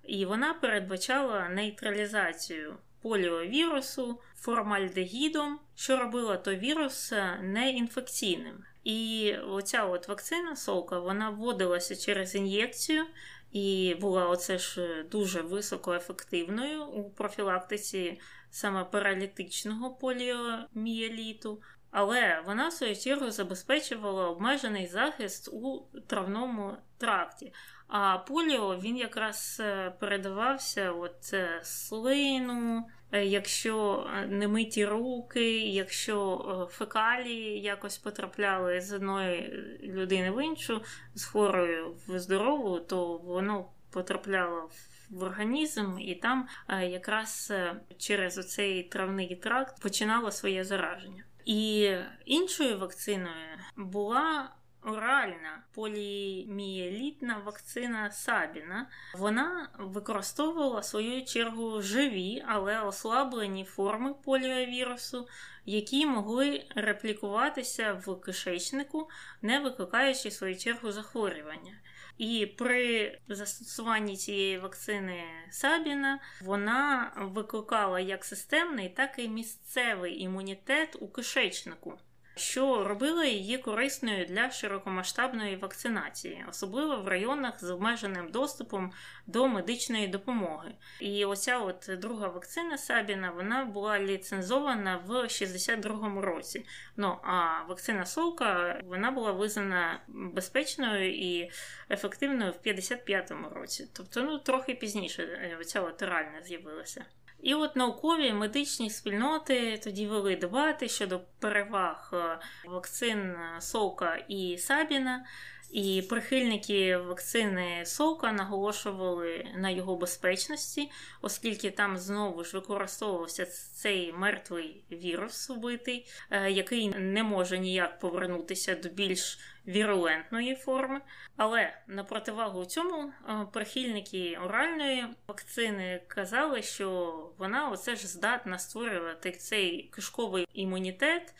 [0.03, 8.65] і вона передбачала нейтралізацію поліовірусу формальдегідом, що робила той вірус неінфекційним.
[8.85, 13.05] І оця от вакцина Солка вона вводилася через ін'єкцію.
[13.53, 18.21] І була оце ж дуже високоефективною у профілактиці
[18.51, 27.53] саме паралітичного поліомієліту, але вона в свою чергу забезпечувала обмежений захист у травному тракті.
[27.89, 36.69] А поліо він якраз е, передавався от е, слину, е, якщо не миті руки, якщо
[36.73, 40.83] фекалії якось потрапляли з одної людини в іншу,
[41.15, 47.53] з хворою в здорову, то воно потрапляло в організм, і там якраз
[47.99, 51.25] через оцей травний тракт починало своє зараження.
[51.45, 51.91] І
[52.25, 54.51] іншою вакциною була
[54.83, 58.87] оральна полімієлітна вакцина Сабіна.
[59.15, 65.29] Вона використовувала в свою чергу живі, але ослаблені форми поліовірусу,
[65.65, 69.09] які могли реплікуватися в кишечнику,
[69.43, 71.73] не викликаючи в свою чергу захворювання.
[72.19, 81.09] І при застосуванні цієї вакцини Сабіна вона викликала як системний, так і місцевий імунітет у
[81.09, 81.99] кишечнику
[82.39, 88.93] що робило її корисною для широкомасштабної вакцинації, особливо в районах з обмеженим доступом
[89.27, 90.75] до медичної допомоги.
[91.01, 96.67] І оця от друга вакцина Сабіна вона була ліцензована в 62-му році.
[96.97, 101.51] Ну а вакцина Солка вона була визнана безпечною і
[101.91, 103.89] ефективною в 55-му році.
[103.97, 107.05] Тобто, ну трохи пізніше е, оця от реальна з'явилася.
[107.43, 115.25] І от наукові медичні спільноти тоді вели дебати щодо переваг е, вакцин Солка і Сабіна.
[115.71, 120.91] І прихильники вакцини Сока наголошували на його безпечності,
[121.23, 128.75] оскільки там знову ж використовувався цей мертвий вірус вбитий, е, який не може ніяк повернутися
[128.75, 131.01] до більш вірулентної форми.
[131.37, 139.33] Але на противагу цьому е, прихильники оральної вакцини казали, що вона оце ж здатна створювати
[139.33, 141.35] цей кишковий імунітет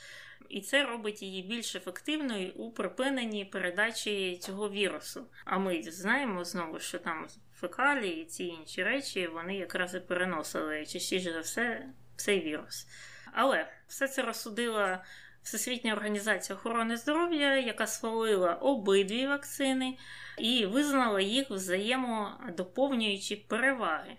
[0.49, 5.27] і це робить її більш ефективною у припиненні передачі цього вірусу.
[5.45, 10.87] А ми знаємо знову, що там фекалії і ці інші речі вони якраз і переносили
[10.87, 12.87] частіше за все цей вірус.
[13.33, 15.05] Але все це розсудила
[15.43, 19.99] Всесвітня організація охорони здоров'я, яка схвалила обидві вакцини
[20.39, 24.17] і визнала їх взаємодоповнюючі переваги.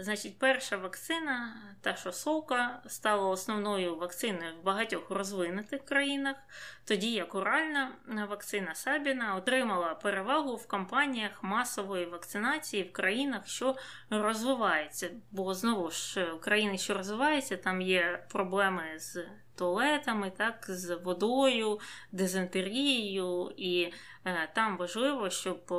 [0.00, 6.36] Значить, перша вакцина, та що совка, стала основною вакциною в багатьох розвинутих країнах,
[6.84, 7.92] тоді як оральна
[8.28, 13.76] вакцина Сабіна отримала перевагу в кампаніях масової вакцинації в країнах, що
[14.10, 15.10] розвиваються.
[15.30, 19.24] Бо знову ж країни, що розвиваються, там є проблеми з
[19.56, 21.80] туалетами, так, з водою,
[22.12, 23.92] дизентерією, і
[24.24, 25.74] е, там важливо, щоб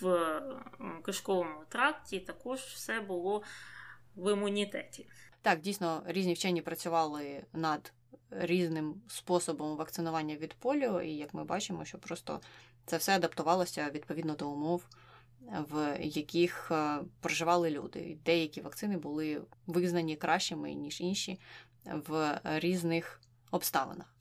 [0.00, 0.40] в
[1.04, 3.42] кишковому тракті також все було
[4.16, 5.06] в імунітеті.
[5.42, 7.92] Так, дійсно, різні вчені працювали над
[8.30, 12.40] різним способом вакцинування від поліо, і як ми бачимо, що просто
[12.86, 14.82] це все адаптувалося відповідно до умов,
[15.40, 18.18] в яких е, проживали люди.
[18.24, 21.40] Деякі вакцини були визнані кращими, ніж інші
[21.84, 23.20] в різних
[23.50, 24.14] обставинах.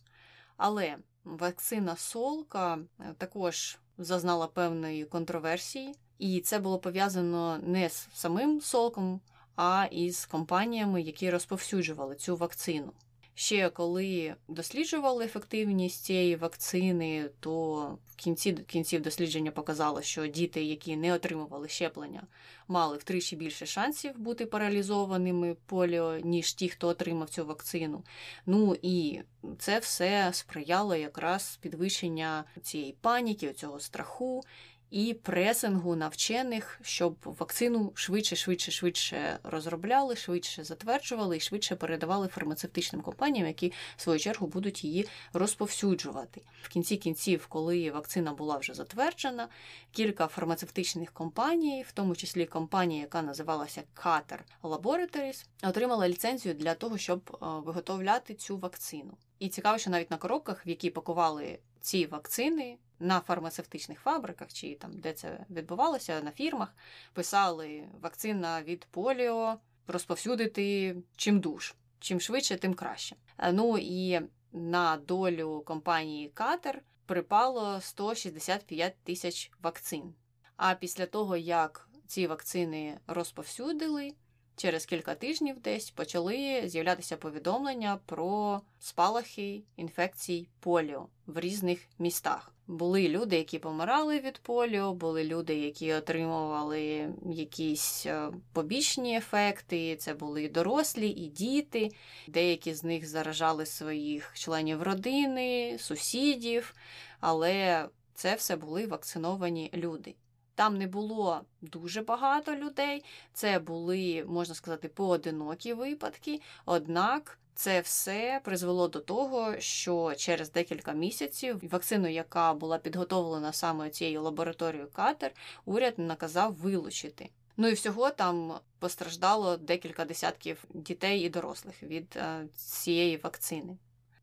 [0.57, 8.62] Але вакцина Солка е, також зазнала певної контроверсії, і це було пов'язано не з самим
[8.62, 9.22] Солком,
[9.56, 12.92] а із компаніями, які розповсюджували цю вакцину.
[13.38, 17.76] Ще коли досліджували ефективність цієї вакцини, то
[18.12, 22.24] в кінці кінців дослідження показало, що діти, які не отримували щеплення,
[22.68, 28.04] мали втричі більше шансів бути паралізованими поліо, ніж ті, хто отримав цю вакцину.
[28.46, 29.22] Ну і
[29.60, 34.44] це все сприяло якраз підвищення цієї паніки, цього страху
[34.92, 43.02] і пресингу навчених, щоб вакцину швидше, швидше, швидше розробляли, швидше затверджували і швидше передавали фармацевтичним
[43.02, 46.42] компаніям, які в свою чергу будуть її розповсюджувати.
[46.62, 49.48] В кінці кінців, коли вакцина була вже затверджена,
[49.92, 56.98] кілька фармацевтичних компаній, в тому числі компанія, яка називалася Qatar Laboratories, отримала ліцензію для того,
[56.98, 59.18] щоб е, виготовляти цю вакцину.
[59.40, 64.76] І цікаво, що навіть на коробках, в які пакували ці вакцини, на фармацевтичних фабриках, чи
[64.76, 66.76] там де це відбувалося, на фірмах
[67.14, 71.76] писали вакцина від поліо розповсюдити чим душ.
[72.00, 73.16] Чим швидше, тим краще.
[73.38, 74.22] Е, ну і
[74.52, 80.14] на долю компанії Катер припало 165 тисяч вакцин.
[80.58, 84.14] А після того, як ці вакцини розповсюдили,
[84.56, 92.51] через кілька тижнів десь почали з'являтися повідомлення про спалахи інфекцій поліо в різних містах.
[92.68, 99.95] Були люди, які помирали від поліо, були люди, які отримували якісь е, побічні ефекти.
[99.95, 101.91] Це були і дорослі, і діти.
[102.28, 106.76] Деякі з них заражали своїх членів родини, сусідів,
[107.20, 110.16] але це все були вакциновані люди.
[110.56, 113.03] Там не було дуже багато людей,
[113.34, 117.39] це були, можна сказати, поодинокі випадки, однак.
[117.58, 124.22] Це все призвело до того, що через декілька місяців вакцину, яка була підготовлена саме цією
[124.22, 125.32] лабораторією Катер,
[125.66, 127.30] уряд наказав вилучити.
[127.58, 133.78] Ну і всього там постраждало декілька десятків дітей і дорослих від е, цієї вакцини.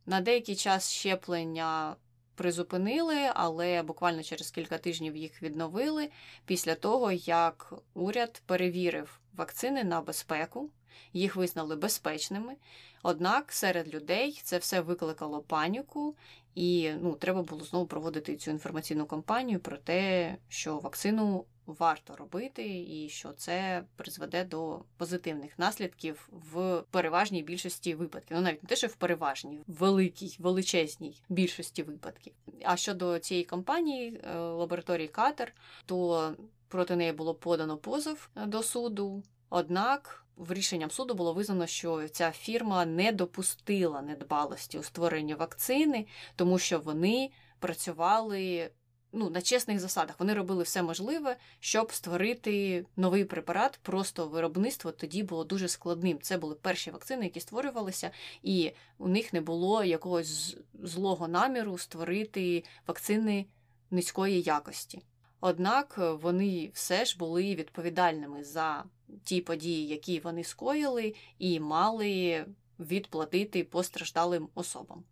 [0.06, 1.96] На деякий час щеплення
[2.34, 6.10] призупинили, але буквально через кілька тижнів їх відновили
[6.46, 10.70] після того, як уряд перевірив вакцини на безпеку,
[11.12, 12.56] їх визнали безпечними.
[13.02, 16.16] Однак серед людей це все викликало паніку,
[16.54, 22.84] і ну, треба було знову проводити цю інформаційну кампанію про те, що вакцину варто робити,
[22.88, 28.36] і що це призведе до позитивних наслідків в переважній більшості випадків.
[28.36, 32.32] Ну навіть не те, що в переважній, в великій, величезній більшості випадків.
[32.64, 35.54] А щодо цієї компанії е, лабораторії Катер,
[35.86, 36.32] то
[36.68, 39.22] проти неї було подано позов е, до суду.
[39.50, 46.06] Однак в рішенням суду було визнано, що ця фірма не допустила недбалості у створенні вакцини,
[46.36, 48.70] тому що вони працювали
[49.12, 50.20] ну, на чесних засадах.
[50.20, 53.78] Вони робили все можливе, щоб створити новий препарат.
[53.82, 56.18] Просто виробництво тоді було дуже складним.
[56.22, 58.10] Це були перші вакцини, які створювалися,
[58.42, 63.46] і у них не було якогось злого наміру створити вакцини
[63.90, 65.02] низької якості.
[65.40, 68.84] Однак вони все ж були відповідальними за
[69.24, 72.44] ті події, які вони скоїли, і мали
[72.78, 75.04] відплатити постраждалим особам.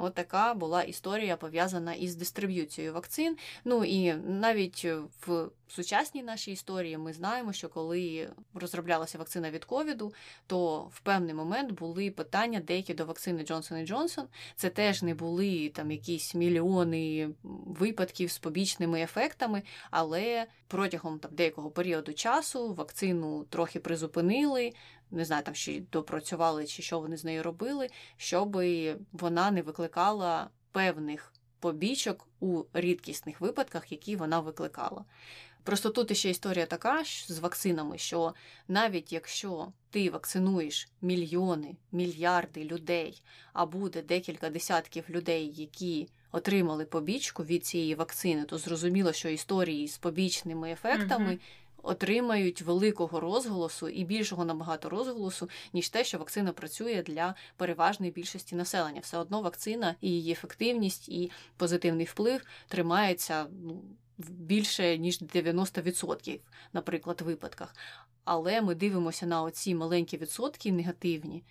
[0.00, 3.36] От така була історія пов'язана із дистриб'юцією вакцин.
[3.64, 4.86] Ну і навіть
[5.26, 10.14] в сучасній нашій історії ми знаємо, що коли розроблялася вакцина від ковіду,
[10.46, 14.26] то в певний момент були питання деякі до вакцини Джонсон і Джонсон.
[14.56, 17.28] Це теж не були там якісь мільйони
[17.66, 24.72] випадків з побічними ефектами, але протягом там деякого періоду часу вакцину трохи призупинили
[25.10, 28.62] не знаю, там чи допрацювали, чи що вони з нею робили, щоб
[29.12, 35.04] вона не викликала певних побічок у рідкісних випадках, які вона викликала.
[35.62, 38.34] Просто тут ще історія така з вакцинами, що
[38.68, 47.44] навіть якщо ти вакцинуєш мільйони, мільярди людей, а буде декілька десятків людей, які отримали побічку
[47.44, 51.38] від цієї вакцини, то зрозуміло, що історії з побічними ефектами.
[51.86, 58.56] Отримають великого розголосу і більшого набагато розголосу, ніж те, що вакцина працює для переважної більшості
[58.56, 59.00] населення.
[59.00, 63.84] Все одно вакцина і її ефективність і позитивний вплив тримається ну,
[64.18, 66.40] більше ніж 90%,
[66.72, 67.74] наприклад, випадках.
[68.24, 71.44] Але ми дивимося на оці маленькі відсотки негативні,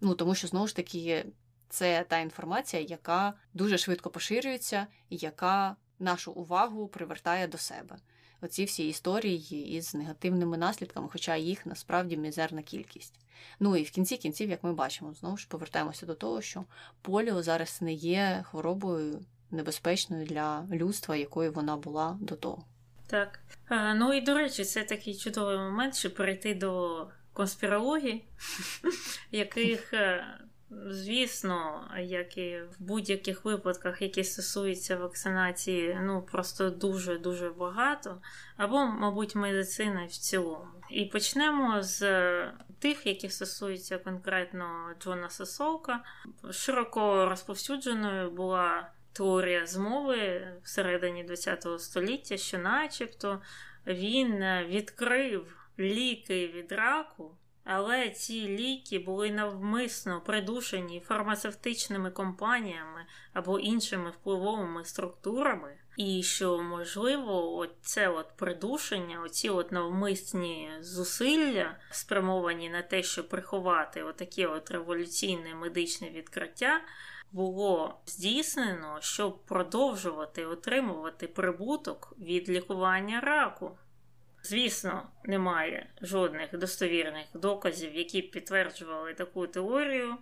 [0.00, 1.24] ну тому що знову ж таки
[1.68, 7.96] це та інформація, яка дуже швидко поширюється і яка нашу увагу привертає до себе
[8.40, 13.14] оці всі історії із негативними наслідками, хоча їх насправді мізерна кількість.
[13.60, 16.64] Ну і в кінці кінців, як ми бачимо, знову ж повертаємося до того, що
[17.02, 19.20] поліо зараз не є хворобою
[19.50, 22.64] небезпечною для людства, якою вона була до того.
[23.06, 23.40] Так.
[23.68, 28.24] А, Ну і до речі, це такий чудовий момент, щоб перейти до конспірології,
[29.30, 30.24] яких е,
[30.70, 38.20] Звісно, як і в будь-яких випадках, які стосуються вакцинації, ну просто дуже-дуже багато,
[38.56, 40.66] або, мабуть, медицини в цілому.
[40.90, 42.00] І почнемо з
[42.78, 46.04] тих, які стосуються конкретно Джона Сосолка.
[46.50, 53.42] Широко розповсюдженою була теорія змови всередині ХХ століття, що, начебто,
[53.86, 57.36] він відкрив ліки від раку.
[57.72, 67.66] Але ці ліки були навмисно придушені фармацевтичними компаніями або іншими впливовими структурами, і що, можливо,
[67.82, 75.54] це от придушення, оці от навмисні зусилля, спрямовані на те, щоб приховати отаке от революційне
[75.54, 76.80] медичне відкриття,
[77.32, 83.78] було здійснено, щоб продовжувати отримувати прибуток від лікування раку.
[84.42, 90.16] Звісно, немає жодних достовірних доказів, які б підтверджували таку теорію,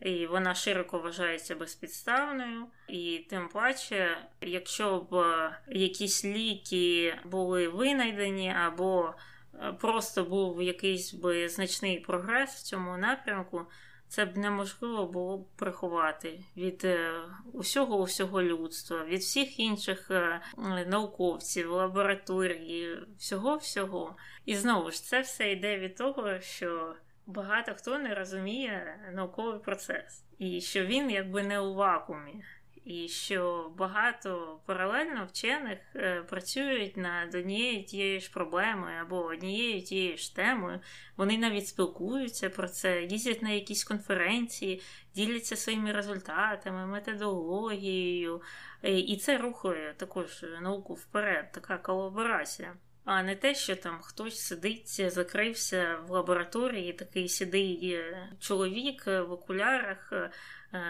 [0.00, 2.66] і вона широко вважається безпідставною.
[2.88, 9.14] І тим паче, якщо б е, якісь ліки були винайдені або
[9.54, 13.66] е, просто був якийсь би значний прогрес в цьому напрямку,
[14.12, 17.12] це б неможливо було б приховати від е,
[17.52, 20.40] усього усього людства, від всіх інших е,
[20.86, 24.16] науковців, лабораторії, всього-всього.
[24.44, 26.94] І знову ж це все йде від того, що
[27.26, 32.44] багато хто не розуміє науковий процес, і що він якби не у вакуумі
[32.84, 40.16] і що багато паралельно вчених е, працюють над однією тією ж проблемою або однією тією
[40.16, 40.80] ж темою.
[41.16, 44.82] Вони навіть спілкуються про це, їздять на якісь конференції,
[45.14, 48.42] діляться своїми результатами, методологією.
[48.82, 52.74] Е, і це рухає також науку вперед, така колаборація.
[53.04, 59.32] А не те, що там хтось сидить, закрився в лабораторії, такий сідий е, чоловік в
[59.32, 60.12] окулярах,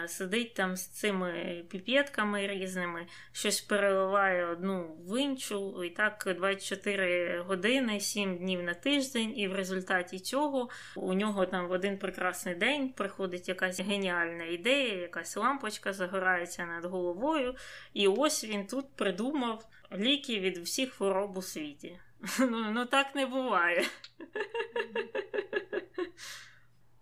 [0.07, 7.99] сидить там з цими піпетками різними, щось переливає одну в іншу, і так 24 години,
[7.99, 12.89] 7 днів на тиждень, і в результаті цього у нього там в один прекрасний день
[12.89, 17.55] приходить якась геніальна ідея, якась лампочка загорається над головою,
[17.93, 19.67] і ось він тут придумав
[19.97, 21.99] ліки від всіх хвороб у світі.
[22.39, 23.85] Ну, ну так не буває.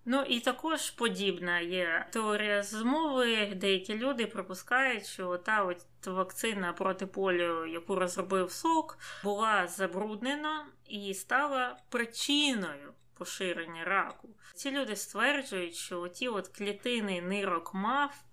[0.05, 3.53] Ну і також подібна є теорія змови.
[3.55, 11.13] Деякі люди припускають, що та от вакцина проти поліо, яку розробив сок, була забруднена і
[11.13, 14.29] стала причиною поширення раку.
[14.55, 18.23] Ці люди стверджують, що ті от клітини нирок мав,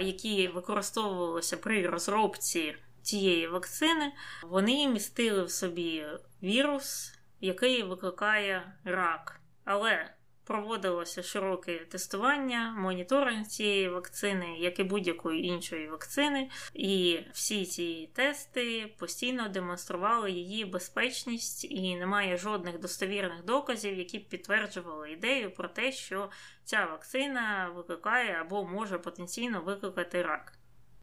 [0.00, 6.06] які використовувалися при розробці цієї вакцини, вони містили в собі
[6.42, 9.40] вірус, який викликає рак.
[9.64, 10.14] Але
[10.44, 18.94] Проводилося широке тестування, моніторинг цієї вакцини, як і будь-якої іншої вакцини, і всі ці тести
[18.98, 25.92] постійно демонстрували її безпечність, і немає жодних достовірних доказів, які б підтверджували ідею про те,
[25.92, 26.30] що
[26.64, 30.52] ця вакцина викликає або може потенційно викликати рак.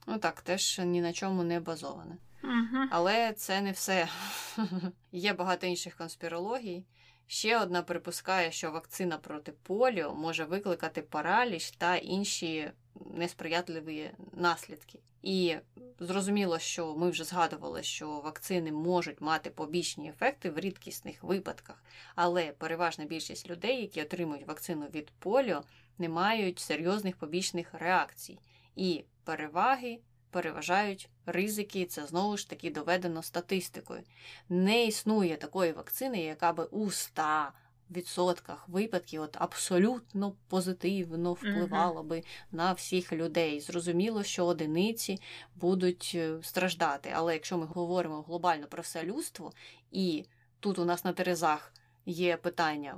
[0.08, 2.18] Ну так, теж ні на чому не базоване.
[2.44, 2.88] Угу.
[2.92, 4.08] Але це не все.
[5.12, 6.86] Є багато інших конспірологій.
[7.32, 12.72] Ще одна припускає, що вакцина проти поліо може викликати параліч та інші
[13.16, 15.00] несприятливі наслідки.
[15.22, 15.56] І
[16.00, 21.84] зрозуміло, що ми вже згадували, що вакцини можуть мати побічні ефекти в рідкісних випадках,
[22.16, 25.64] але переважна більшість людей, які отримують вакцину від поліо,
[25.98, 28.40] не мають серйозних побічних реакцій.
[28.76, 30.00] І переваги
[30.32, 34.02] переважають ризики, це знову ж таки доведено статистикою.
[34.50, 37.52] Не існує такої вакцини, яка би у 100%
[38.68, 43.60] випадків от абсолютно позитивно впливала би на всіх людей.
[43.60, 45.22] Зрозуміло, що одиниці
[45.56, 47.12] будуть е, страждати.
[47.16, 49.54] Але якщо ми говоримо глобально про все людство,
[49.92, 50.26] і
[50.60, 51.74] тут у нас на Терезах
[52.06, 52.98] є питання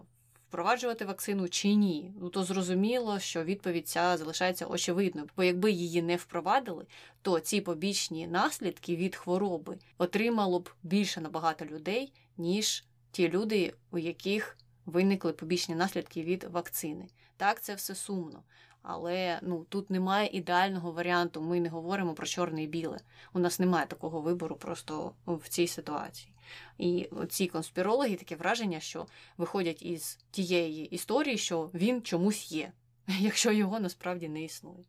[0.52, 5.28] впроваджувати вакцину чи ні, ну то зрозуміло, що відповідь ця залишається очевидною.
[5.38, 6.86] Бо якби її не впровадили,
[7.22, 13.97] то ці побічні наслідки від хвороби отримало б більше набагато людей, ніж ті люди, у
[13.97, 17.08] яких виникли побічні наслідки від вакцини.
[17.38, 18.43] Так, це все сумно.
[18.84, 21.41] Але ну тут немає ідеального варіанту.
[21.41, 22.99] Ми не говоримо про чорне і біле.
[23.34, 26.34] У нас немає такого вибору просто в цій ситуації.
[26.77, 29.05] І ці конспірологи таке враження, що
[29.38, 32.71] виходять із тієї історії, що він чомусь є,
[33.07, 34.86] якщо його насправді не існує.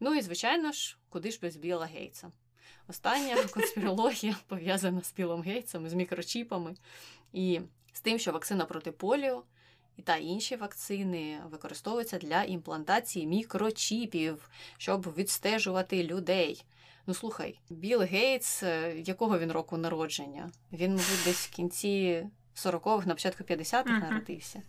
[0.00, 2.32] Ну і, звичайно ж, куди ж без Біла Гейтса.
[2.88, 6.74] Остання конспірологія пов'язана з Білом Гейтсом, з мікрочіпами
[7.32, 7.60] і
[7.92, 9.42] з тим, що вакцина проти поліо
[10.04, 16.64] та інші вакцини використовуються для імплантації мікрочіпів, щоб відстежувати людей.
[17.06, 20.50] Ну слухай, Білл Гейтс, е, якого він року народження?
[20.72, 22.26] Він, мабуть, десь в кінці
[22.56, 24.00] 40-х, на початку 50-х uh-huh.
[24.00, 24.62] народився.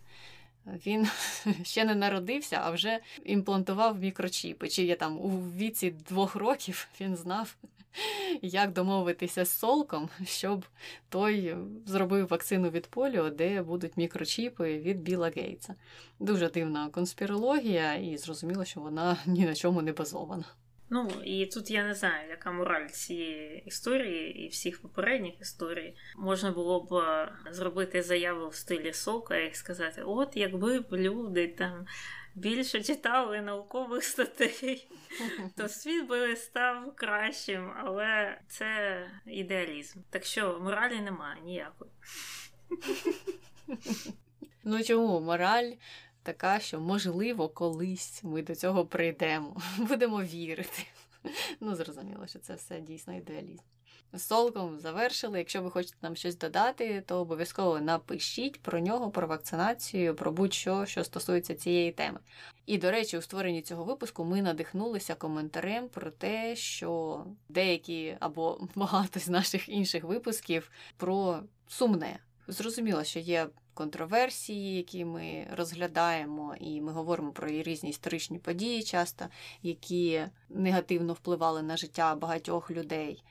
[0.66, 1.08] Він
[1.62, 4.68] ще не народився, а вже імплантував мікрочіпи.
[4.68, 7.56] Чи є там у віці двох років він знав,
[8.42, 10.64] як домовитися з солком, щоб
[11.08, 11.56] той
[11.86, 15.74] зробив вакцину від поліо, де будуть мікрочіпи від Біла Гейтса.
[16.20, 20.44] Дуже дивна конспірологія, і зрозуміло, що вона ні на чому не базована.
[20.90, 25.96] Ну, і тут я не знаю, яка мораль цієї історії і всіх попередніх історій.
[26.16, 31.48] Можна було б е, зробити заяву в стилі сока і сказати: от якби б люди
[31.48, 31.86] там
[32.34, 34.88] більше читали наукових статей,
[35.56, 40.00] то світ би став кращим, але це ідеалізм.
[40.10, 41.90] Так що моралі немає ніякої.
[44.64, 45.72] Ну чому мораль
[46.24, 50.86] така, що можливо колись ми до цього прийдемо, будемо вірити.
[51.60, 53.62] Ну, зрозуміло, що це все дійсно ідеалізм.
[54.12, 55.38] З солком завершили.
[55.38, 60.86] Якщо ви хочете нам щось додати, то обов'язково напишіть про нього, про вакцинацію, про будь-що,
[60.86, 62.20] що стосується цієї теми.
[62.66, 68.68] І, до речі, у створенні цього випуску ми надихнулися коментарем про те, що деякі або
[68.74, 72.18] багато з наших інших випусків про сумне.
[72.48, 79.24] Зрозуміло, що є контроверсії, які ми розглядаємо, і ми говоримо про різні історичні події, часто,
[79.62, 83.24] які негативно впливали на життя багатьох людей.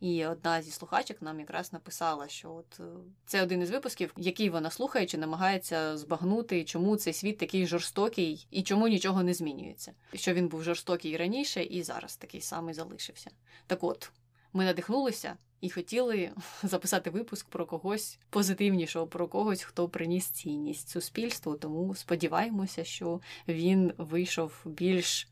[0.00, 2.84] І одна зі слухачок нам якраз написала, що от е,
[3.26, 8.62] це один із випусків, який вона слухаючи, намагається збагнути, чому цей світ такий жорстокий і
[8.62, 9.92] чому нічого не змінюється.
[10.14, 13.30] Що він був жорстокий раніше і зараз такий самий залишився.
[13.66, 14.10] Так от
[14.52, 16.30] ми надихнулися і хотіли
[16.62, 21.54] записати випуск про когось позитивнішого, про когось, хто приніс цінність суспільству.
[21.54, 25.28] Тому сподіваємося, що він вийшов більш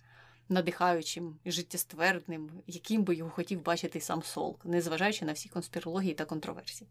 [0.49, 6.91] надихаючим життєствердним, яким би його хотів бачити сам Солк, незважаючи на всі конспірології та контроверсії.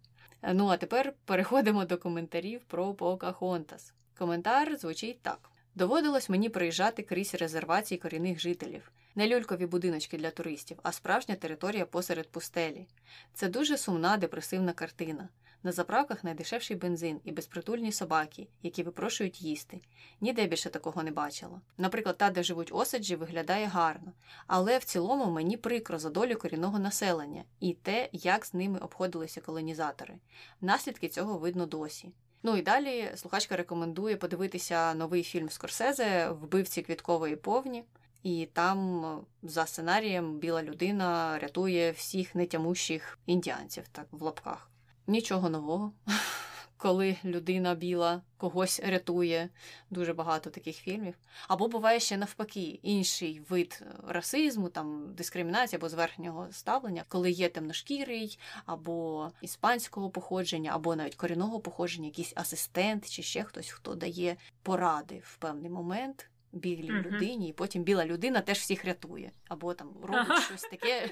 [0.53, 3.93] Ну а тепер переходимо до коментарів про Покахонтас.
[4.17, 5.51] Коментар звучить так.
[5.75, 11.85] Доводилось мені приїжджати крізь резервації корінних жителів, не люлькові будиночки для туристів, а справжня територія
[11.85, 12.87] посеред пустелі.
[13.33, 15.29] Це дуже сумна, депресивна картина.
[15.63, 19.81] На заправках найдешевший бензин і безпритульні собаки, які випрошують їсти.
[20.21, 21.61] Ніде більше такого не бачила.
[21.77, 24.13] Наприклад, та, де живуть осаджі, виглядає гарно,
[24.47, 29.41] але в цілому мені прикро за долю корінного населення і те, як з ними обходилися
[29.41, 30.13] колонізатори.
[30.61, 32.11] Наслідки цього видно досі.
[32.43, 37.83] Ну і далі слухачка рекомендує подивитися новий фільм Скорсезе Вбивці квіткової повні.
[38.27, 44.71] І там за сценарієм біла людина рятує всіх нетямущих індіанців, так в лапках.
[45.07, 45.93] Нічого нового.
[46.77, 49.49] коли людина біла когось рятує.
[49.89, 51.13] Дуже багато таких фільмів.
[51.47, 58.39] Або буває ще навпаки інший вид расизму, там дискримінації або зверхнього ставлення, коли є темношкірий,
[58.65, 65.21] або іспанського походження, або навіть корінного походження, якийсь асистент чи ще хтось, хто дає поради
[65.25, 67.11] в певний момент білій uh-huh.
[67.11, 69.31] людині, і потім біла людина теж всіх рятує.
[69.47, 70.41] Або там робить uh-huh.
[70.41, 71.09] щось таке,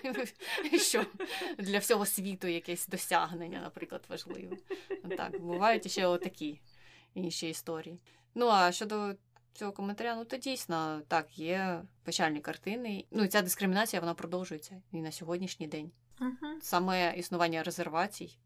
[0.79, 1.05] що
[1.57, 4.57] для всього світу якесь досягнення, наприклад, важливе.
[5.17, 6.61] Так, бувають ще отакі
[7.13, 7.99] інші історії.
[8.36, 9.15] Ну а щодо
[9.53, 13.05] цього коментаря, ну то дійсно так, є печальні картини.
[13.11, 15.91] Ну і ця дискримінація вона продовжується і на сьогоднішній день.
[16.19, 16.61] Uh-huh.
[16.61, 18.38] Саме існування резервацій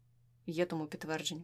[0.46, 1.42] є тому підтвердження.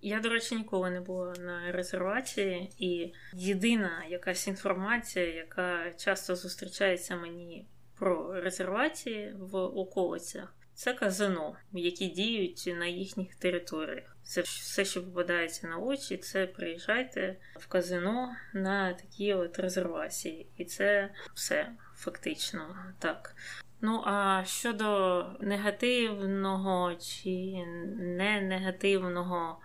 [0.00, 7.16] Я, до речі, ніколи не була на резервації, і єдина якась інформація, яка часто зустрічається
[7.16, 7.66] мені
[7.98, 14.16] про резервації в околицях, це казино, які діють на їхніх територіях.
[14.22, 20.46] Це все, що попадається на очі, це приїжджайте в казино на такі от резервації.
[20.56, 23.36] І це все фактично так.
[23.80, 27.64] Ну, а щодо негативного чи
[27.96, 29.60] не негативного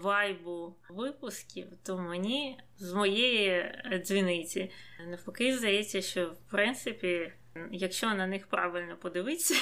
[0.00, 3.72] вайбу випусків, то мені з моєї
[4.02, 4.70] дзвіниці.
[5.06, 7.32] Навпаки здається, що в принципі,
[7.70, 9.54] якщо на них правильно подивитися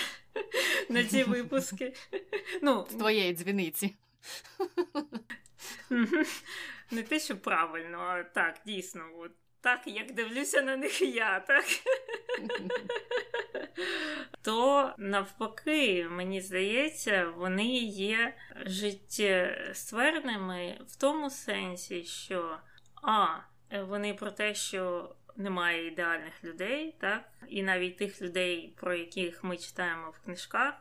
[0.91, 1.93] на ці випуски,
[2.63, 3.97] ну з твоєї дзвіниці.
[6.91, 11.65] Не те, що правильно, а так, дійсно, от так, як дивлюся на них я, так.
[14.43, 18.35] То навпаки, мені здається, вони є
[18.67, 22.59] життєстверними в тому сенсі, що
[23.03, 23.27] а,
[23.83, 29.57] вони про те, що немає ідеальних людей, так, і навіть тих людей, про яких ми
[29.57, 30.75] читаємо в книжках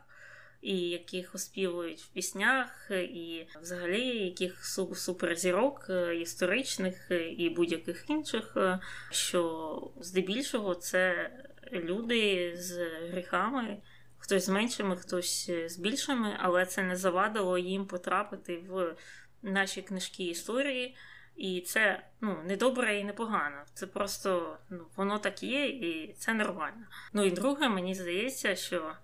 [0.65, 8.53] і яких оспівують в піснях, і взагалі яких суперзірок е, історичних е, і будь-яких інших,
[8.57, 8.79] е,
[9.11, 11.31] що здебільшого це
[11.71, 13.77] люди з гріхами.
[14.17, 18.95] Хтось з меншими, хтось з більшими, але це не завадило їм потрапити в
[19.41, 20.95] наші книжки історії.
[21.35, 23.57] І це ну, не добре і не погано.
[23.73, 26.85] Це просто ну, воно так є, і це нормально.
[27.13, 28.95] Ну і друге, мені здається, що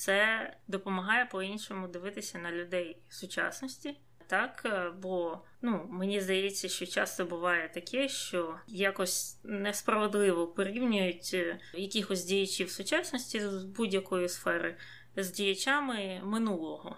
[0.00, 3.96] це допомагає по-іншому дивитися на людей сучасності.
[4.26, 11.58] Так, е, бо ну мені здається, що часто буває таке, що якось несправедливо порівнюють е,
[11.74, 14.76] якихось діячів сучасності з будь-якої сфери
[15.16, 16.96] з діячами минулого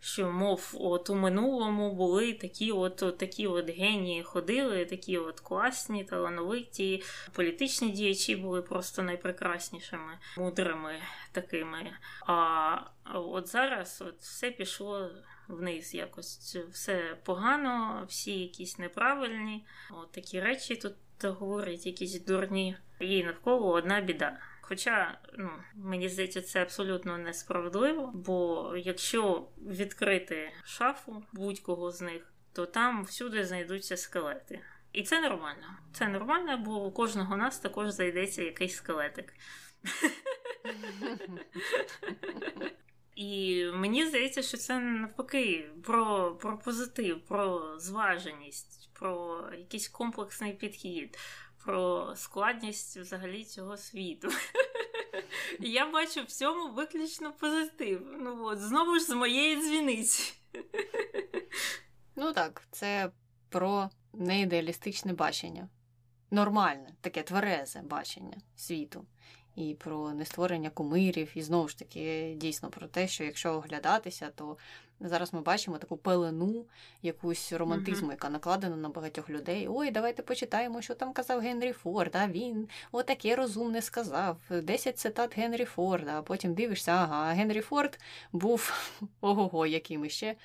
[0.00, 6.04] що, мов, от у минулому були такі от, такі от генії ходили, такі от класні,
[6.04, 10.94] талановиті, політичні діячі були просто найпрекраснішими, мудрими
[11.32, 11.92] такими.
[12.26, 12.76] А
[13.14, 15.10] от зараз от все пішло
[15.48, 16.56] вниз якось.
[16.72, 19.66] Все погано, всі якісь неправильні.
[19.90, 20.94] От такі речі тут
[21.24, 22.76] говорять, якісь дурні.
[23.00, 24.38] І навколо одна біда.
[24.70, 32.66] Хоча, ну, мені здається, це абсолютно несправедливо, бо якщо відкрити шафу будь-кого з них, то
[32.66, 34.60] там всюди знайдуться скелети.
[34.92, 35.78] І це нормально.
[35.92, 39.34] Це нормально, бо у кожного нас також знайдеться якийсь скелетик.
[43.14, 51.18] І мені здається, що це навпаки про про позитив, про зваженість, про якийсь комплексний підхід,
[51.64, 54.28] про складність взагалі цього світу.
[55.60, 58.16] Я бачу в цьому виключно позитив.
[58.20, 60.32] Ну от, знову ж з моєї дзвіниці.
[62.16, 63.10] Ну так, це
[63.48, 65.68] про неідеалістичне бачення.
[66.30, 69.06] Нормальне, таке тверезе бачення світу.
[69.56, 74.56] І про нестворення кумирів, і знову ж таки, дійсно про те, що якщо оглядатися, то
[75.00, 76.64] Зараз ми бачимо таку пелену,
[77.02, 78.12] якусь романтизму, uh-huh.
[78.12, 79.66] яка накладена на багатьох людей.
[79.70, 82.16] Ой, давайте почитаємо, що там казав Генрі Форд.
[82.16, 84.36] А він отаке розумне сказав.
[84.50, 86.18] Десять цитат Генрі Форда.
[86.18, 87.98] А потім дивишся, ага, Генрі Форд
[88.32, 88.72] був
[89.20, 90.36] ого-го, яким іще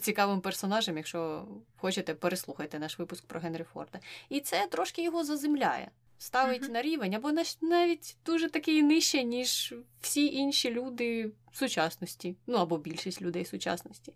[0.00, 1.44] цікавим персонажем, якщо
[1.76, 3.98] хочете, переслухайте наш випуск про Генрі Форда.
[4.28, 5.90] І це трошки його заземляє
[6.24, 6.70] ставить uh-huh.
[6.70, 13.22] на рівень, або навіть дуже такий нижче, ніж всі інші люди сучасності, ну або більшість
[13.22, 14.14] людей сучасності.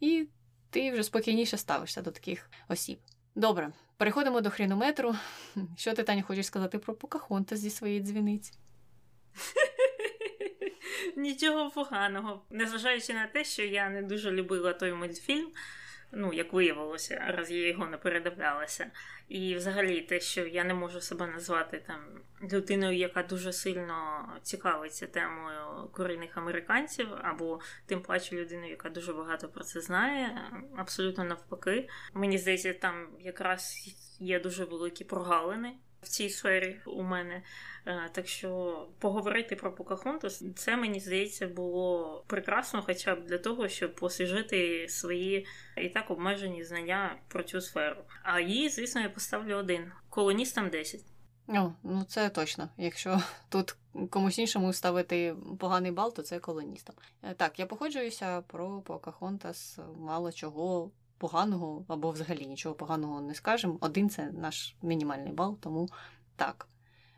[0.00, 0.28] І
[0.70, 2.98] ти вже спокійніше ставишся до таких осіб.
[3.34, 5.14] Добре, переходимо до хрінометру.
[5.76, 8.52] Що ти, Таня, хочеш сказати про Покахонта зі своєї дзвіниці?
[11.16, 12.42] Нічого поганого.
[12.50, 15.48] Незважаючи на те, що я не дуже любила той мультфільм,
[16.12, 18.90] Ну, як виявилося, раз я його не передивлялася.
[19.28, 22.00] І взагалі те, що я не можу себе назвати там
[22.52, 29.48] людиною, яка дуже сильно цікавиться темою корінних американців, або тим паче людиною, яка дуже багато
[29.48, 31.88] про це знає, абсолютно навпаки.
[32.14, 33.76] Мені здається, там якраз
[34.20, 35.72] є дуже великі прогалини
[36.02, 37.42] в цій сфері у мене.
[37.86, 43.68] Е, так що поговорити про Покахонтас, це мені здається було прекрасно, хоча б для того,
[43.68, 45.46] щоб освіжити свої
[45.76, 48.04] і так обмежені знання про цю сферу.
[48.22, 51.00] А її, звісно, я поставлю один колоністам 10.
[51.48, 52.68] О, ну це точно.
[52.76, 53.76] Якщо тут
[54.10, 56.96] комусь іншому ставити поганий бал, то це колоністам.
[57.22, 60.90] Е, так, я походжуюся про Покахонтас, мало чого
[61.20, 63.76] поганого або взагалі нічого поганого не скажемо.
[63.80, 65.88] Один це наш мінімальний бал, тому
[66.36, 66.68] так.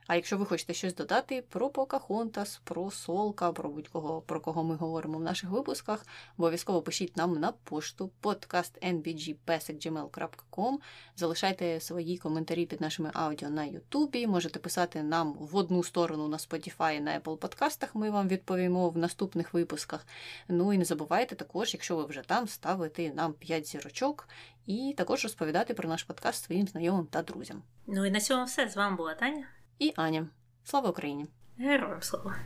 [0.07, 4.75] А якщо ви хочете щось додати про Покахонтас, про Солка, про будь-кого, про кого ми
[4.75, 6.07] говоримо в наших випусках,
[6.39, 10.77] обов'язково пишіть нам на пошту podcastnbgpesek.gmail.com
[11.17, 14.27] Залишайте свої коментарі під нашими аудіо на Ютубі.
[14.27, 17.95] Можете писати нам в одну сторону на Spotify, на Apple подкастах.
[17.95, 20.07] Ми вам відповімо в наступних випусках.
[20.49, 24.29] Ну і не забувайте також, якщо ви вже там, ставити нам 5 зірочок
[24.67, 27.63] і також розповідати про наш подкаст своїм знайомим та друзям.
[27.87, 28.69] Ну і на цьому все.
[28.69, 29.47] З вами була Таня
[29.83, 30.27] і Аня.
[30.65, 31.27] Слава Україні!
[31.59, 32.37] Героям слава!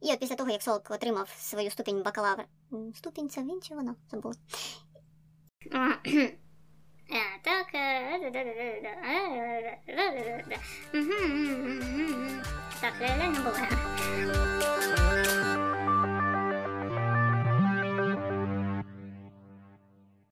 [0.00, 2.44] І от після того, як Солк отримав свою ступінь бакалавра.
[2.94, 3.94] Ступінь це він чи вона?
[4.10, 4.34] Забула.
[5.72, 6.08] Так.
[12.80, 13.68] Так, реально буває.